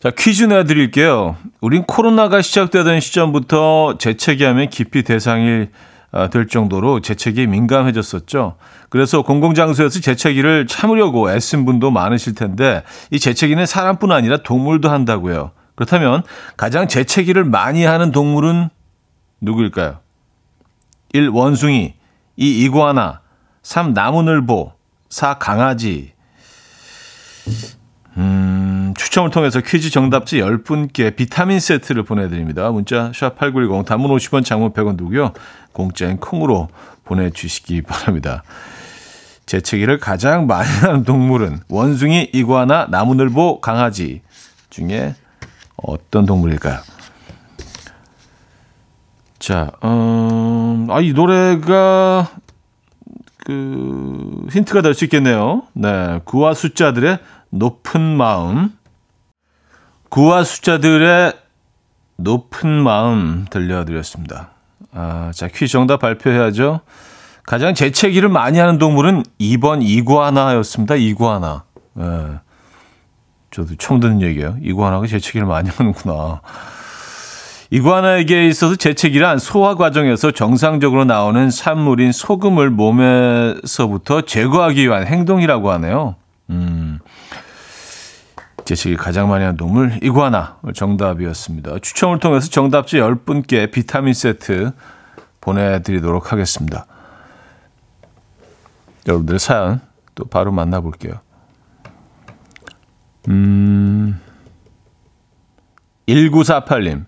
자, 0.00 0.10
퀴즈 0.10 0.44
내드릴게요. 0.44 1.36
우린 1.60 1.84
코로나가 1.84 2.42
시작되던 2.42 3.00
시점부터 3.00 3.96
재채기 3.98 4.44
하면 4.44 4.68
깊이 4.68 5.02
대상이 5.02 5.66
아, 6.12 6.28
될 6.28 6.46
정도로 6.48 7.00
재채기에 7.00 7.46
민감해졌었죠. 7.46 8.56
그래서 8.88 9.22
공공장소에서 9.22 10.00
재채기를 10.00 10.66
참으려고 10.66 11.30
애쓴 11.30 11.64
분도 11.66 11.90
많으실 11.90 12.34
텐데 12.34 12.82
이 13.10 13.18
재채기는 13.18 13.66
사람뿐 13.66 14.12
아니라 14.12 14.38
동물도 14.38 14.88
한다고요. 14.88 15.50
그렇다면 15.74 16.22
가장 16.56 16.88
재채기를 16.88 17.44
많이 17.44 17.84
하는 17.84 18.12
동물은 18.12 18.70
누구일까요? 19.40 19.98
1. 21.12 21.28
원숭이 21.28 21.94
2. 22.36 22.64
이구아나 22.64 23.20
3. 23.62 23.92
나무늘보 23.92 24.72
4. 25.10 25.38
강아지 25.38 26.12
음, 28.16 28.55
추첨을 28.96 29.30
통해서 29.30 29.60
퀴즈 29.60 29.90
정답지 29.90 30.38
10분께 30.40 31.14
비타민 31.16 31.60
세트를 31.60 32.02
보내드립니다. 32.02 32.70
문자 32.70 33.10
샵8910 33.12 33.84
단문 33.86 34.10
50원 34.16 34.44
장문 34.44 34.72
100원 34.72 34.96
두고요. 34.96 35.32
공짜인 35.72 36.16
콩으로 36.16 36.68
보내주시기 37.04 37.82
바랍니다. 37.82 38.42
재채기를 39.46 39.98
가장 39.98 40.46
많이 40.46 40.68
하는 40.68 41.04
동물은 41.04 41.60
원숭이, 41.68 42.28
이구아나, 42.32 42.86
나무늘보, 42.90 43.60
강아지 43.60 44.22
중에 44.70 45.14
어떤 45.76 46.26
동물일까요? 46.26 46.80
자, 49.38 49.70
음, 49.84 50.88
아, 50.90 51.00
이 51.00 51.12
노래가 51.12 52.28
그 53.44 54.46
힌트가 54.50 54.82
될 54.82 54.94
수 54.94 55.04
있겠네요. 55.04 55.62
네, 55.74 56.20
구와 56.24 56.54
숫자들의 56.54 57.18
높은 57.50 58.00
마음. 58.16 58.72
구와 60.08 60.44
숫자들의 60.44 61.32
높은 62.16 62.68
마음 62.82 63.46
들려드렸습니다. 63.50 64.50
아, 64.92 65.30
자, 65.34 65.48
퀴즈 65.48 65.72
정답 65.72 66.00
발표해야죠. 66.00 66.80
가장 67.44 67.74
재채기를 67.74 68.28
많이 68.28 68.58
하는 68.58 68.78
동물은 68.78 69.22
2번 69.40 69.80
이구아나였습니다. 69.82 70.96
이구아나. 70.96 71.64
네. 71.94 72.04
저도 73.50 73.76
처음 73.76 74.00
듣는 74.00 74.22
얘기예요. 74.22 74.56
이구아나가 74.60 75.06
재채기를 75.06 75.46
많이 75.46 75.70
하는구나. 75.70 76.40
이구아나에게 77.70 78.46
있어서 78.48 78.76
재채기란 78.76 79.38
소화 79.38 79.74
과정에서 79.74 80.30
정상적으로 80.30 81.04
나오는 81.04 81.50
산물인 81.50 82.12
소금을 82.12 82.70
몸에서부터 82.70 84.22
제거하기 84.22 84.86
위한 84.86 85.06
행동이라고 85.06 85.70
하네요. 85.72 86.16
음. 86.50 87.00
재채기 88.66 88.96
가장 88.96 89.28
많이 89.28 89.44
하는 89.44 89.56
동물 89.56 89.98
이구아나 90.02 90.58
정답이었습니다. 90.74 91.78
추첨을 91.78 92.18
통해서 92.18 92.50
정답지 92.50 92.96
10분께 92.98 93.70
비타민 93.70 94.12
세트 94.12 94.72
보내드리도록 95.40 96.32
하겠습니다. 96.32 96.86
여러분들의 99.06 99.38
사연 99.38 99.80
또 100.16 100.24
바로 100.24 100.50
만나볼게요. 100.50 101.14
음, 103.28 104.20
1948님. 106.08 107.06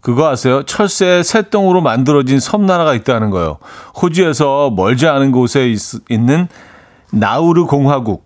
그거 0.00 0.28
아세요? 0.28 0.62
철새 0.64 1.22
새똥으로 1.22 1.82
만들어진 1.82 2.40
섬나라가 2.40 2.94
있다는 2.94 3.28
거예요. 3.28 3.58
호주에서 4.00 4.70
멀지 4.70 5.06
않은 5.06 5.32
곳에 5.32 5.68
있, 5.68 5.78
있는 6.10 6.48
나우르 7.10 7.66
공화국. 7.66 8.23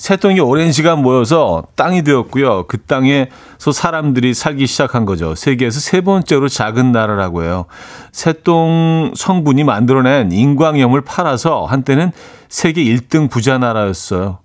새똥이 0.00 0.40
오랜 0.40 0.72
시간 0.72 1.02
모여서 1.02 1.62
땅이 1.76 2.04
되었고요. 2.04 2.64
그 2.68 2.78
땅에서 2.78 3.70
사람들이 3.70 4.32
살기 4.32 4.66
시작한 4.66 5.04
거죠. 5.04 5.34
세계에서 5.34 5.78
세 5.78 6.00
번째로 6.00 6.48
작은 6.48 6.90
나라라고 6.90 7.44
해요. 7.44 7.66
새똥 8.10 9.12
성분이 9.14 9.62
만들어낸 9.64 10.32
인광염을 10.32 11.02
팔아서 11.02 11.66
한때는 11.66 12.12
세계 12.48 12.82
1등 12.82 13.28
부자 13.28 13.58
나라였어요. 13.58 14.38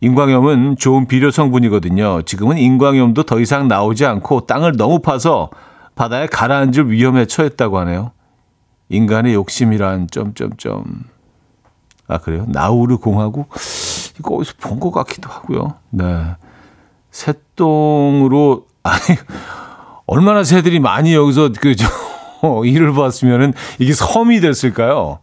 인광염은 0.00 0.74
좋은 0.76 1.06
비료 1.06 1.30
성분이거든요. 1.30 2.22
지금은 2.22 2.58
인광염도 2.58 3.22
더 3.22 3.38
이상 3.38 3.68
나오지 3.68 4.04
않고 4.04 4.46
땅을 4.46 4.72
너무 4.76 4.98
파서 4.98 5.50
바다에 5.94 6.26
가라앉을 6.26 6.90
위험에 6.90 7.26
처했다고 7.26 7.78
하네요. 7.78 8.10
인간의 8.88 9.34
욕심이란 9.34 10.08
점점점. 10.10 11.04
아 12.08 12.18
그래요? 12.18 12.46
나우르 12.48 12.98
공화국 12.98 13.48
이거 14.18 14.36
어디서 14.36 14.54
본 14.60 14.80
것 14.80 14.90
같기도 14.90 15.28
하고요. 15.30 15.74
네, 15.90 16.36
새똥으로 17.10 18.66
아니 18.82 19.18
얼마나 20.06 20.44
새들이 20.44 20.80
많이 20.80 21.14
여기서 21.14 21.50
그저 21.60 21.86
일을 22.64 22.92
봤으면은 22.94 23.52
이게 23.78 23.92
섬이 23.92 24.40
됐을까요? 24.40 25.18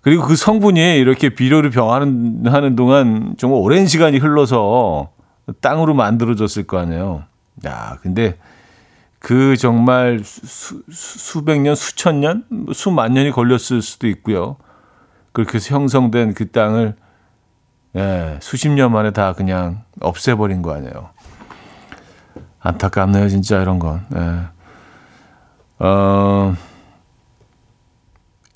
그리고 0.00 0.24
그 0.24 0.34
성분이 0.36 0.96
이렇게 0.98 1.28
비료를 1.30 1.70
병하는 1.70 2.42
하는 2.46 2.76
동안 2.76 3.34
정말 3.38 3.60
오랜 3.60 3.86
시간이 3.86 4.18
흘러서 4.18 5.10
땅으로 5.60 5.94
만들어졌을 5.94 6.64
거 6.64 6.78
아니에요. 6.78 7.24
야, 7.66 7.98
근데 8.02 8.36
그 9.20 9.56
정말 9.56 10.20
수, 10.24 10.82
수 10.90 11.44
백 11.44 11.60
년, 11.60 11.76
수천 11.76 12.20
년, 12.20 12.44
수만 12.72 13.14
년이 13.14 13.30
걸렸을 13.30 13.80
수도 13.80 14.08
있고요. 14.08 14.56
그렇게 15.32 15.58
형성된 15.62 16.34
그 16.34 16.50
땅을 16.50 16.96
예, 17.96 18.38
수십 18.40 18.70
년 18.70 18.92
만에 18.92 19.10
다 19.10 19.34
그냥 19.34 19.82
없애버린 20.00 20.62
거 20.62 20.74
아니에요. 20.74 21.10
안타깝네요, 22.60 23.28
진짜 23.28 23.60
이런 23.60 23.78
건. 23.78 24.06
예. 24.14 25.84
어, 25.84 26.54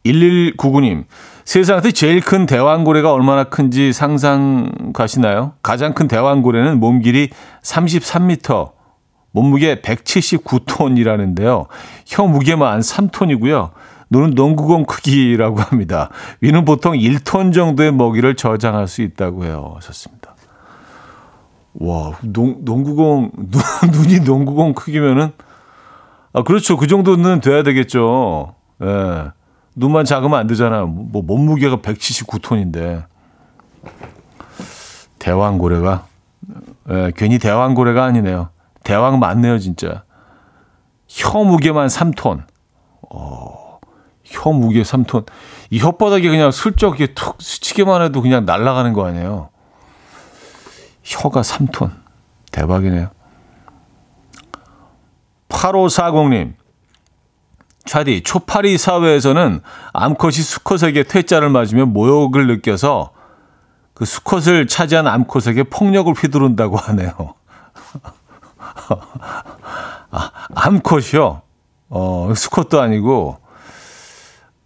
1199님, 0.04 1.04
세상에서 1.44 1.90
제일 1.90 2.20
큰 2.20 2.46
대왕고래가 2.46 3.12
얼마나 3.12 3.44
큰지 3.44 3.92
상상 3.92 4.92
가시나요? 4.94 5.52
가장 5.62 5.92
큰 5.92 6.08
대왕고래는 6.08 6.78
몸 6.80 7.00
길이 7.00 7.30
33m, 7.62 8.72
몸무게 9.32 9.82
179톤이라는데요. 9.82 11.66
혀 12.06 12.26
무게만 12.26 12.80
3톤이고요. 12.80 13.72
눈은 14.10 14.30
농구공 14.30 14.84
크기라고 14.84 15.60
합니다. 15.60 16.10
위는 16.40 16.64
보통 16.64 16.94
1톤 16.94 17.52
정도의 17.52 17.92
먹이를 17.92 18.36
저장할 18.36 18.86
수 18.88 19.02
있다고 19.02 19.44
해요. 19.44 19.72
하셨습니다. 19.76 20.34
와, 21.74 22.12
농, 22.22 22.58
농구공, 22.64 23.32
눈, 23.50 23.62
눈이 23.92 24.20
농구공 24.20 24.74
크기면은, 24.74 25.32
아, 26.32 26.42
그렇죠. 26.42 26.76
그 26.76 26.86
정도는 26.86 27.40
돼야 27.40 27.62
되겠죠. 27.62 28.54
예. 28.82 28.86
네. 28.86 29.24
눈만 29.74 30.06
작으면 30.06 30.38
안 30.38 30.46
되잖아요. 30.46 30.86
뭐, 30.86 31.22
몸무게가 31.22 31.76
179톤인데. 31.78 33.04
대왕고래가 35.18 36.06
예, 36.88 37.12
괜히 37.16 37.38
대왕고래가 37.38 38.04
아니네요. 38.04 38.50
대왕 38.84 39.18
맞네요, 39.18 39.58
진짜. 39.58 40.04
혀 41.08 41.42
무게만 41.42 41.88
3톤. 41.88 42.44
어, 43.10 43.65
혀 44.28 44.50
무게 44.50 44.82
3톤. 44.82 45.26
이 45.70 45.80
혓바닥이 45.80 46.22
그냥 46.22 46.50
슬쩍 46.50 46.98
이렇게 46.98 47.14
툭 47.14 47.40
스치기만 47.40 48.02
해도 48.02 48.20
그냥 48.22 48.44
날아가는 48.44 48.92
거 48.92 49.06
아니에요. 49.06 49.50
혀가 51.02 51.42
3톤. 51.42 51.90
대박이네요. 52.50 53.10
8540님. 55.48 56.54
차디, 57.84 58.22
초파리 58.24 58.78
사회에서는 58.78 59.60
암컷이 59.92 60.32
수컷에게 60.32 61.04
퇴짜를 61.04 61.50
맞으면 61.50 61.92
모욕을 61.92 62.48
느껴서 62.48 63.12
그 63.94 64.04
수컷을 64.04 64.66
차지한 64.66 65.06
암컷에게 65.06 65.62
폭력을 65.64 66.12
휘두른다고 66.12 66.76
하네요. 66.76 67.12
아, 70.10 70.30
암컷이요? 70.54 71.42
어, 71.90 72.32
수컷도 72.34 72.80
아니고, 72.80 73.38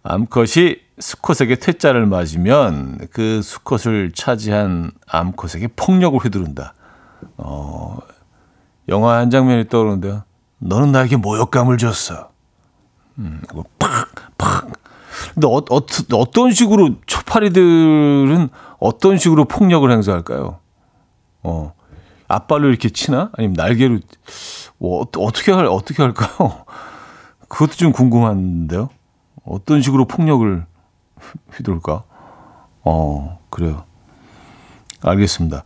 암컷이 0.03 0.77
수컷에게 0.99 1.55
퇴짜를 1.55 2.05
맞으면 2.05 3.07
그 3.11 3.41
수컷을 3.41 4.11
차지한 4.13 4.91
암컷에게 5.07 5.69
폭력을 5.75 6.19
휘두른다. 6.19 6.73
어, 7.37 7.97
영화 8.89 9.17
한 9.17 9.29
장면이 9.29 9.67
떠오르는데요. 9.67 10.23
너는 10.59 10.91
나에게 10.91 11.17
모욕감을 11.17 11.77
줬어. 11.77 12.31
음, 13.19 13.41
팍, 13.77 14.09
팍. 14.37 14.71
근데 15.33 15.47
어, 15.47 15.57
어, 15.69 15.81
어떤 16.13 16.51
식으로 16.51 16.95
초파리들은 17.05 18.49
어떤 18.79 19.17
식으로 19.17 19.45
폭력을 19.45 19.89
행사할까요? 19.89 20.59
어, 21.43 21.73
앞발로 22.27 22.69
이렇게 22.69 22.89
치나? 22.89 23.29
아니면 23.37 23.53
날개로 23.53 23.99
뭐, 24.77 25.05
어떻게 25.17 25.51
할 25.51 25.65
어떻게 25.65 26.01
할까요? 26.01 26.65
그것도 27.47 27.73
좀 27.73 27.91
궁금한데요. 27.91 28.89
어떤 29.43 29.81
식으로 29.81 30.05
폭력을 30.05 30.65
휘둘까? 31.55 32.03
어, 32.83 33.39
그래요. 33.49 33.83
알겠습니다. 35.01 35.63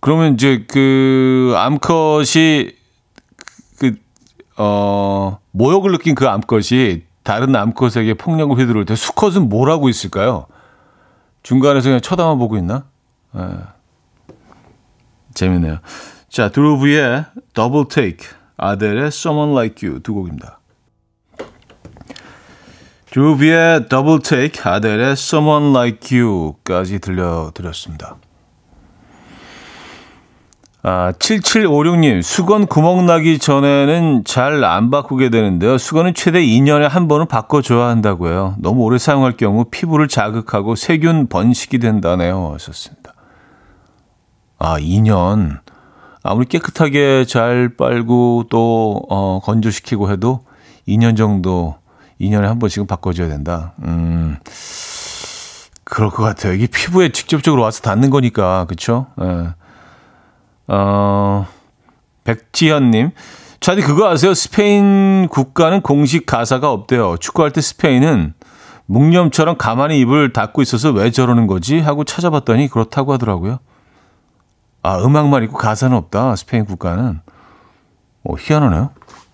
그러면 0.00 0.34
이제 0.34 0.64
그 0.68 1.54
암컷이 1.56 2.72
그, 3.78 3.96
어, 4.56 5.38
모욕을 5.52 5.92
느낀 5.92 6.14
그 6.14 6.28
암컷이 6.28 7.02
다른 7.22 7.56
암컷에게 7.56 8.14
폭력을 8.14 8.56
휘두를 8.56 8.84
때 8.84 8.94
수컷은 8.94 9.48
뭘 9.48 9.70
하고 9.70 9.88
있을까요? 9.88 10.46
중간에서 11.42 11.88
그냥 11.88 12.00
쳐다만 12.00 12.38
보고 12.38 12.56
있나? 12.56 12.84
예. 13.36 13.48
재밌네요. 15.34 15.78
자, 16.28 16.50
드루브의 16.50 17.24
double 17.54 17.86
take, 17.88 18.26
아델의 18.56 19.06
Someone 19.06 19.52
Like 19.52 19.88
You 19.88 20.00
두 20.00 20.14
곡입니다. 20.14 20.58
드루브의 23.14 23.88
double 23.88 24.18
take, 24.18 24.68
아델의 24.68 25.12
Someone 25.12 25.70
Like 25.70 26.18
You까지 26.18 26.98
들려드렸습니다. 26.98 28.16
아, 30.82 31.12
7756님, 31.12 32.22
수건 32.22 32.66
구멍 32.66 33.06
나기 33.06 33.38
전에는 33.38 34.24
잘 34.24 34.64
안 34.64 34.90
바꾸게 34.90 35.28
되는데요. 35.28 35.78
수건은 35.78 36.14
최대 36.14 36.42
2년에 36.42 36.88
한 36.88 37.06
번은 37.06 37.28
바꿔줘야 37.28 37.86
한다고요. 37.86 38.56
너무 38.58 38.82
오래 38.82 38.98
사용할 38.98 39.36
경우 39.36 39.64
피부를 39.70 40.08
자극하고 40.08 40.74
세균 40.74 41.28
번식이 41.28 41.78
된다네요. 41.78 42.50
하셨습니다. 42.54 43.14
아, 44.58 44.76
2년. 44.80 45.60
아무리 46.24 46.46
깨끗하게 46.46 47.26
잘 47.26 47.76
빨고 47.76 48.46
또, 48.50 49.02
어, 49.08 49.38
건조시키고 49.44 50.10
해도 50.10 50.44
2년 50.88 51.16
정도, 51.16 51.76
2년에 52.24 52.42
한 52.42 52.58
번씩은 52.58 52.86
바꿔줘야 52.86 53.28
된다. 53.28 53.72
음, 53.84 54.36
그럴 55.84 56.10
것 56.10 56.22
같아요. 56.22 56.52
이게 56.52 56.66
피부에 56.66 57.10
직접적으로 57.10 57.62
와서 57.62 57.80
닿는 57.82 58.10
거니까, 58.10 58.64
그쵸? 58.66 59.06
예. 59.20 59.48
어, 60.68 61.46
백지현님. 62.24 63.10
자디 63.60 63.82
그거 63.82 64.08
아세요? 64.10 64.34
스페인 64.34 65.28
국가는 65.30 65.80
공식 65.80 66.26
가사가 66.26 66.70
없대요. 66.70 67.16
축구할 67.18 67.50
때 67.50 67.60
스페인은 67.60 68.34
묵념처럼 68.86 69.56
가만히 69.56 69.98
입을 70.00 70.32
닫고 70.32 70.60
있어서 70.62 70.90
왜 70.90 71.10
저러는 71.10 71.46
거지? 71.46 71.80
하고 71.80 72.04
찾아봤더니 72.04 72.68
그렇다고 72.68 73.12
하더라고요. 73.14 73.58
아, 74.82 74.98
음악만 74.98 75.44
있고 75.44 75.56
가사는 75.56 75.96
없다. 75.96 76.36
스페인 76.36 76.66
국가는. 76.66 77.20
어, 78.24 78.34
희한하네요. 78.38 78.90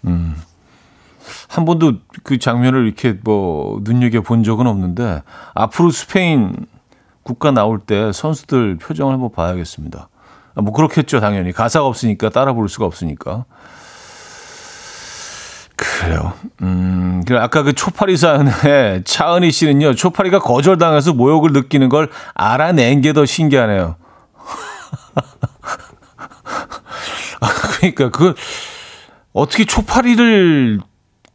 음. 0.07 0.36
한 1.49 1.64
번도 1.64 1.95
그 2.22 2.39
장면을 2.39 2.87
이렇게 2.87 3.18
뭐 3.22 3.81
눈여겨 3.83 4.22
본 4.22 4.45
적은 4.45 4.66
없는데 4.66 5.22
앞으로 5.55 5.91
스페인 5.91 6.55
국가 7.22 7.51
나올 7.51 7.78
때 7.78 8.12
선수들 8.12 8.78
표정을 8.78 9.12
한번 9.12 9.31
봐야겠습니다. 9.33 10.09
아, 10.55 10.62
뭐 10.62 10.72
그렇겠죠, 10.72 11.20
당연히. 11.20 11.53
가사가 11.53 11.87
없으니까 11.87 12.31
따라 12.31 12.53
부를 12.55 12.68
수가 12.68 12.87
없으니까. 12.87 13.45
그래요. 15.76 16.33
음, 16.62 17.22
그 17.26 17.39
아까 17.39 17.62
그 17.62 17.72
초파리 17.72 18.16
사연에 18.16 19.01
차은희 19.05 19.51
씨는요, 19.51 19.95
초파리가 19.95 20.41
거절당해서 20.41 21.14
모욕을 21.14 21.53
느끼는 21.53 21.89
걸 21.89 22.11
알아낸 22.35 23.01
게 23.01 23.12
더 23.12 23.24
신기하네요. 23.24 23.97
아, 27.41 27.49
그러니까 27.78 28.11
그 28.11 28.35
어떻게 29.33 29.64
초파리를 29.64 30.81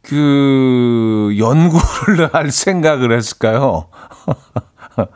그 0.06 1.34
연구를 1.38 2.30
할 2.34 2.50
생각을 2.50 3.12
했을까요? 3.12 3.88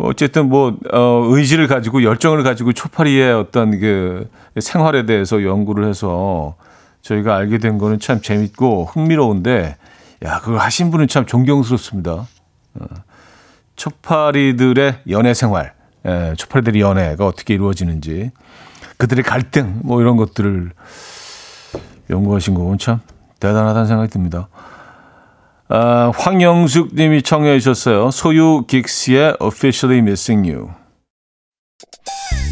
어쨌든 0.00 0.48
뭐 0.48 0.76
어, 0.92 1.26
의지를 1.30 1.66
가지고 1.66 2.02
열정을 2.02 2.42
가지고 2.42 2.72
초파리의 2.72 3.32
어떤 3.32 3.78
그 3.80 4.28
생활에 4.60 5.06
대해서 5.06 5.42
연구를 5.42 5.88
해서 5.88 6.56
저희가 7.02 7.36
알게 7.36 7.58
된 7.58 7.78
거는 7.78 7.98
참 7.98 8.20
재밌고 8.20 8.86
흥미로운데 8.86 9.76
야 10.24 10.40
그걸 10.40 10.58
하신 10.58 10.90
분은 10.90 11.08
참 11.08 11.26
존경스럽습니다. 11.26 12.26
어, 12.74 12.86
초파리들의 13.76 15.02
연애 15.10 15.34
생활, 15.34 15.72
예, 16.04 16.34
초파리들의 16.36 16.80
연애가 16.80 17.26
어떻게 17.26 17.54
이루어지는지 17.54 18.30
그들의 18.98 19.22
갈등 19.22 19.80
뭐 19.84 20.00
이런 20.00 20.16
것들을 20.16 20.72
연구하신 22.10 22.54
거는 22.54 22.78
참 22.78 23.00
대단하다는 23.40 23.86
생각이 23.86 24.10
듭니다. 24.10 24.48
아, 25.68 26.12
황영숙 26.16 26.94
님이 26.94 27.22
청해 27.22 27.58
주셨어요. 27.58 28.10
소유 28.10 28.64
긱스의 28.66 29.36
Officially 29.40 29.98
Missing 30.00 30.50
You. 30.50 30.70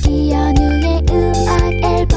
이연우의 0.06 1.02
음악 1.10 1.72
앨범 1.82 2.16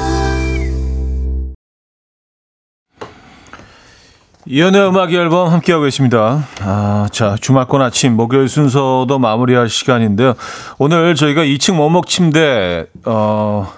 이연우의 4.46 4.90
음악 4.90 5.14
앨범 5.14 5.48
함께하고 5.54 5.86
계십니다. 5.86 6.44
아, 6.62 7.08
자, 7.12 7.38
주말권 7.40 7.82
아침 7.82 8.16
목요일 8.18 8.50
순서도 8.50 9.20
마무리할 9.20 9.70
시간인데요. 9.70 10.34
오늘 10.80 11.16
저희가 11.16 11.44
2층 11.44 11.80
원목 11.80 12.08
침대 12.08 12.88
어, 13.06 13.72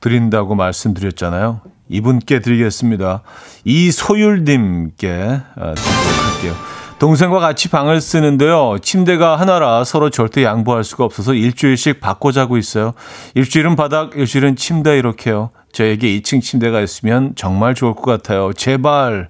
드린다고 0.00 0.54
말씀드렸잖아요. 0.54 1.60
이분께 1.88 2.40
드리겠습니다. 2.40 3.22
이소율님께 3.64 5.10
아, 5.56 5.74
드리도록 5.74 6.34
할게요. 6.34 6.54
동생과 6.98 7.38
같이 7.38 7.68
방을 7.68 8.00
쓰는데요. 8.00 8.78
침대가 8.82 9.36
하나라 9.36 9.84
서로 9.84 10.10
절대 10.10 10.42
양보할 10.42 10.82
수가 10.82 11.04
없어서 11.04 11.32
일주일씩 11.32 12.00
바꿔 12.00 12.32
자고 12.32 12.56
있어요. 12.56 12.92
일주일은 13.34 13.76
바닥, 13.76 14.16
일주일은 14.16 14.56
침대 14.56 14.98
이렇게요. 14.98 15.50
저에게 15.72 16.08
2층 16.18 16.42
침대가 16.42 16.80
있으면 16.80 17.34
정말 17.36 17.74
좋을 17.74 17.94
것 17.94 18.02
같아요. 18.02 18.52
제발. 18.52 19.28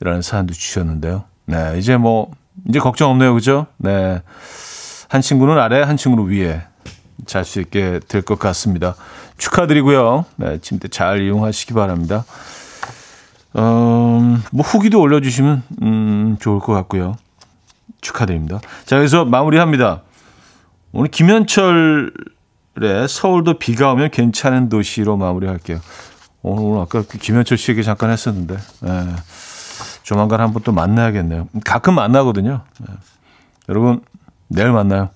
이라는 0.00 0.22
사연도 0.22 0.54
주셨는데요. 0.54 1.24
네, 1.46 1.74
이제 1.78 1.96
뭐, 1.96 2.30
이제 2.68 2.78
걱정 2.78 3.10
없네요. 3.10 3.34
그죠? 3.34 3.66
네. 3.78 4.22
한 5.08 5.20
친구는 5.20 5.58
아래, 5.58 5.82
한 5.82 5.96
친구는 5.96 6.30
위에 6.30 6.62
잘 7.26 7.44
수 7.44 7.60
있게 7.60 7.98
될 8.06 8.22
것 8.22 8.38
같습니다. 8.38 8.94
축하드리고요. 9.38 10.24
네, 10.36 10.58
침대 10.60 10.88
잘 10.88 11.22
이용하시기 11.22 11.72
바랍니다. 11.74 12.24
음, 13.56 14.42
뭐 14.52 14.64
후기도 14.64 15.00
올려주시면 15.00 15.62
음, 15.82 16.36
좋을 16.40 16.60
것 16.60 16.72
같고요. 16.74 17.16
축하드립니다. 18.00 18.60
자, 18.84 18.96
그래서 18.96 19.24
마무리합니다. 19.24 20.02
오늘 20.92 21.10
김현철의 21.10 22.10
서울도 23.08 23.58
비가 23.58 23.92
오면 23.92 24.10
괜찮은 24.10 24.68
도시로 24.68 25.16
마무리할게요. 25.16 25.80
오늘, 26.42 26.62
오늘 26.62 26.82
아까 26.82 27.02
그 27.02 27.18
김현철 27.18 27.58
씨에게 27.58 27.82
잠깐 27.82 28.10
했었는데 28.10 28.56
네. 28.80 29.06
조만간 30.02 30.40
한번 30.40 30.62
또 30.62 30.72
만나야겠네요. 30.72 31.48
가끔 31.64 31.94
만나거든요. 31.94 32.62
네. 32.80 32.94
여러분 33.68 34.00
내일 34.48 34.72
만나요. 34.72 35.10